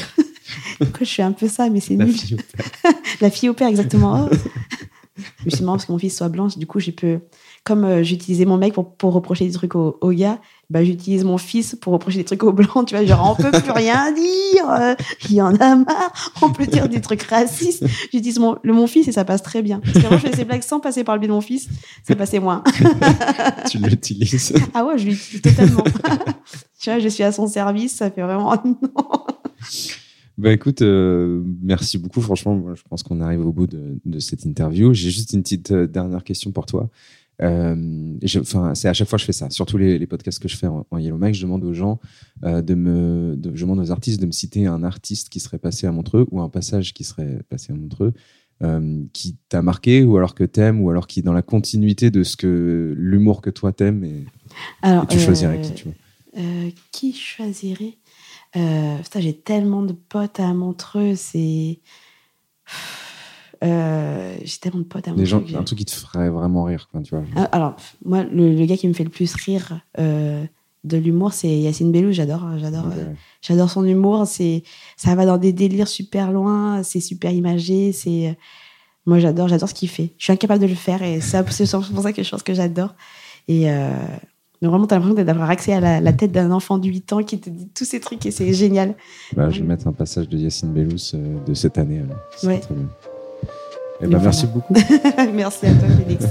[1.00, 2.14] je suis un peu ça, mais c'est La nul.
[2.14, 2.92] fille au père.
[3.20, 4.28] La fille au père, exactement.
[4.30, 4.36] Oh.
[5.44, 7.20] Mais c'est marrant parce que mon fils soit blanc, du coup, j'ai peux.
[7.64, 11.24] Comme euh, j'utilisais mon mec pour, pour reprocher des trucs au, au gars, bah, j'utilise
[11.24, 14.12] mon fils pour reprocher des trucs aux blancs, tu vois, genre, on peut plus rien
[14.12, 14.94] dire, euh,
[15.28, 17.84] il y en a marre, on peut dire des trucs racistes.
[18.12, 19.80] J'utilise mon, le mon fils et ça passe très bien.
[19.80, 21.68] Parce qu'avant, je faisais ces blagues sans passer par le biais de mon fils,
[22.02, 22.64] ça passait moins.
[23.70, 24.52] tu l'utilises.
[24.74, 25.84] Ah ouais, je l'utilise totalement.
[26.80, 28.76] tu vois, je suis à son service, ça fait vraiment non.
[30.38, 32.20] Bah écoute, euh, merci beaucoup.
[32.20, 34.92] Franchement, moi, je pense qu'on arrive au bout de, de cette interview.
[34.92, 36.90] J'ai juste une petite euh, dernière question pour toi.
[37.42, 39.50] Euh, Enfin, c'est à chaque fois que je fais ça.
[39.50, 42.00] Surtout les, les podcasts que je fais en, en Yellow Mic, je demande aux gens
[42.44, 45.58] euh, de me, de- je demande aux artistes de me citer un artiste qui serait
[45.58, 48.14] passé à Montreux ou un passage qui serait passé à Montreux.
[48.62, 52.10] euh, qui t'a marqué ou alors que t'aimes ou alors qui est dans la continuité
[52.10, 54.24] de ce que l'humour que toi t'aimes et,
[54.80, 55.94] Alors, et tu choisirais euh, qui tu vois?
[56.38, 57.98] Euh, qui choisirait
[58.54, 61.80] J'ai tellement de potes à Montreux, c'est.
[63.64, 65.12] Euh, j'ai tellement de potes à.
[65.12, 67.24] Des gens, un truc qui te ferait vraiment rire, quoi, tu vois.
[67.36, 70.44] Ah, Alors, moi, le, le gars qui me fait le plus rire euh,
[70.84, 72.12] de l'humour, c'est Yacine Bellou.
[72.12, 74.26] J'adore, j'adore, Ok, euh, j'adore son humour.
[74.26, 74.62] C'est,
[74.96, 76.82] ça va dans des délires super loin.
[76.82, 77.92] C'est super imagé.
[77.92, 78.36] C'est,
[79.06, 80.12] Moi, j'adore, j'adore ce qu'il fait.
[80.18, 81.52] Je suis incapable de le faire et c'est pour
[82.02, 82.94] ça que je pense que j'adore.
[83.48, 83.68] Et
[84.62, 87.38] mais vraiment, t'as l'impression d'avoir accès à la, tête d'un enfant de 8 ans qui
[87.38, 88.94] te dit tous ces trucs et c'est génial.
[89.34, 91.12] Bah, je vais mettre un passage de Yacine Bellous
[91.46, 92.02] de cette année.
[92.42, 92.60] Ouais.
[92.60, 92.88] Très bien.
[94.00, 94.74] Eh ben, merci beaucoup.
[95.32, 96.24] merci à toi, Félix.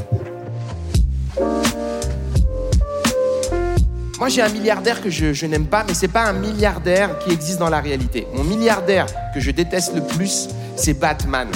[4.19, 7.31] Moi, j'ai un milliardaire que je, je n'aime pas, mais c'est pas un milliardaire qui
[7.31, 8.27] existe dans la réalité.
[8.33, 11.47] Mon milliardaire que je déteste le plus, c'est Batman.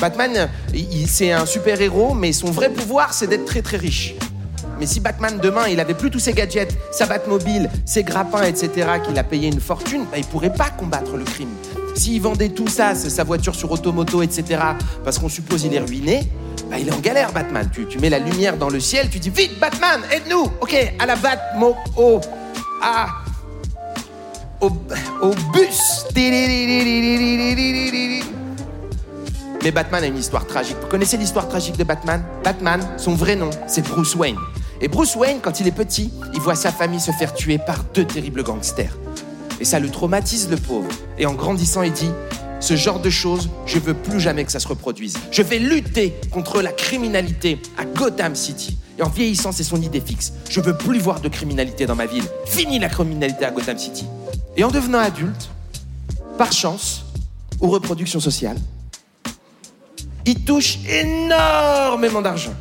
[0.00, 0.48] Batman,
[1.06, 4.14] c'est un super-héros, mais son vrai pouvoir, c'est d'être très très riche.
[4.78, 8.70] Mais si Batman demain, il avait plus tous ses gadgets, sa Batmobile, ses grappins, etc.,
[9.04, 11.48] qu'il a payé une fortune, bah, il pourrait pas combattre le crime.
[11.98, 14.62] S'il vendait tout ça, sa voiture sur automoto, etc.,
[15.02, 16.30] parce qu'on suppose il est ruiné,
[16.70, 17.68] bah, il est en galère, Batman.
[17.72, 21.06] Tu, tu mets la lumière dans le ciel, tu dis vite, Batman, aide-nous Ok, à
[21.06, 22.20] la Batmo, au,
[22.80, 23.08] à,
[24.60, 24.70] au,
[25.22, 26.04] au bus.
[29.64, 30.76] Mais Batman a une histoire tragique.
[30.80, 32.22] Vous connaissez l'histoire tragique de Batman?
[32.44, 34.38] Batman, son vrai nom, c'est Bruce Wayne.
[34.80, 37.82] Et Bruce Wayne, quand il est petit, il voit sa famille se faire tuer par
[37.92, 38.96] deux terribles gangsters.
[39.60, 40.88] Et ça le traumatise, le pauvre.
[41.18, 42.10] Et en grandissant, il dit
[42.60, 45.14] ce genre de choses, je veux plus jamais que ça se reproduise.
[45.30, 48.78] Je vais lutter contre la criminalité à Gotham City.
[48.98, 50.32] Et en vieillissant, c'est son idée fixe.
[50.50, 52.24] Je veux plus voir de criminalité dans ma ville.
[52.46, 54.06] Fini la criminalité à Gotham City.
[54.56, 55.50] Et en devenant adulte,
[56.36, 57.04] par chance
[57.60, 58.56] ou reproduction sociale,
[60.26, 62.54] il touche énormément d'argent.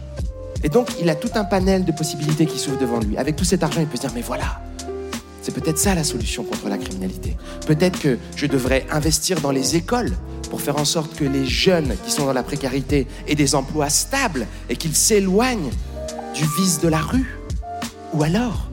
[0.64, 3.18] Et donc, il a tout un panel de possibilités qui s'ouvrent devant lui.
[3.18, 4.62] Avec tout cet argent, il peut se dire, mais voilà,
[5.48, 7.38] c'est peut-être ça la solution contre la criminalité.
[7.68, 10.12] Peut-être que je devrais investir dans les écoles
[10.50, 13.90] pour faire en sorte que les jeunes qui sont dans la précarité aient des emplois
[13.90, 15.70] stables et qu'ils s'éloignent
[16.36, 17.40] du vice de la rue.
[18.14, 18.68] Ou alors,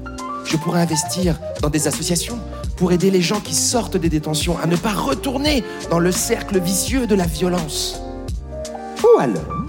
[0.44, 2.40] je pourrais investir dans des associations
[2.76, 6.58] pour aider les gens qui sortent des détentions à ne pas retourner dans le cercle
[6.58, 8.00] vicieux de la violence.
[9.04, 9.64] Ou alors,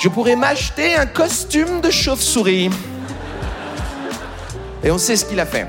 [0.00, 2.68] je pourrais m'acheter un costume de chauve-souris.
[4.84, 5.66] Et on sait ce qu'il a fait.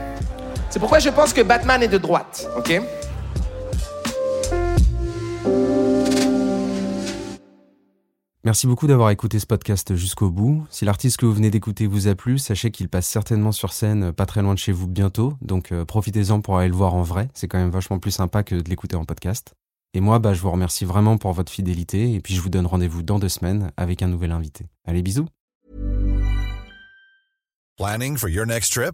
[0.69, 2.81] C'est pourquoi je pense que Batman est de droite, ok?
[8.45, 10.65] Merci beaucoup d'avoir écouté ce podcast jusqu'au bout.
[10.69, 14.11] Si l'artiste que vous venez d'écouter vous a plu, sachez qu'il passe certainement sur scène
[14.11, 17.03] pas très loin de chez vous bientôt, donc euh, profitez-en pour aller le voir en
[17.03, 19.53] vrai, c'est quand même vachement plus sympa que de l'écouter en podcast.
[19.93, 22.65] Et moi, bah, je vous remercie vraiment pour votre fidélité, et puis je vous donne
[22.65, 24.65] rendez-vous dans deux semaines avec un nouvel invité.
[24.85, 25.27] Allez, bisous
[27.77, 28.93] Planning for your next trip?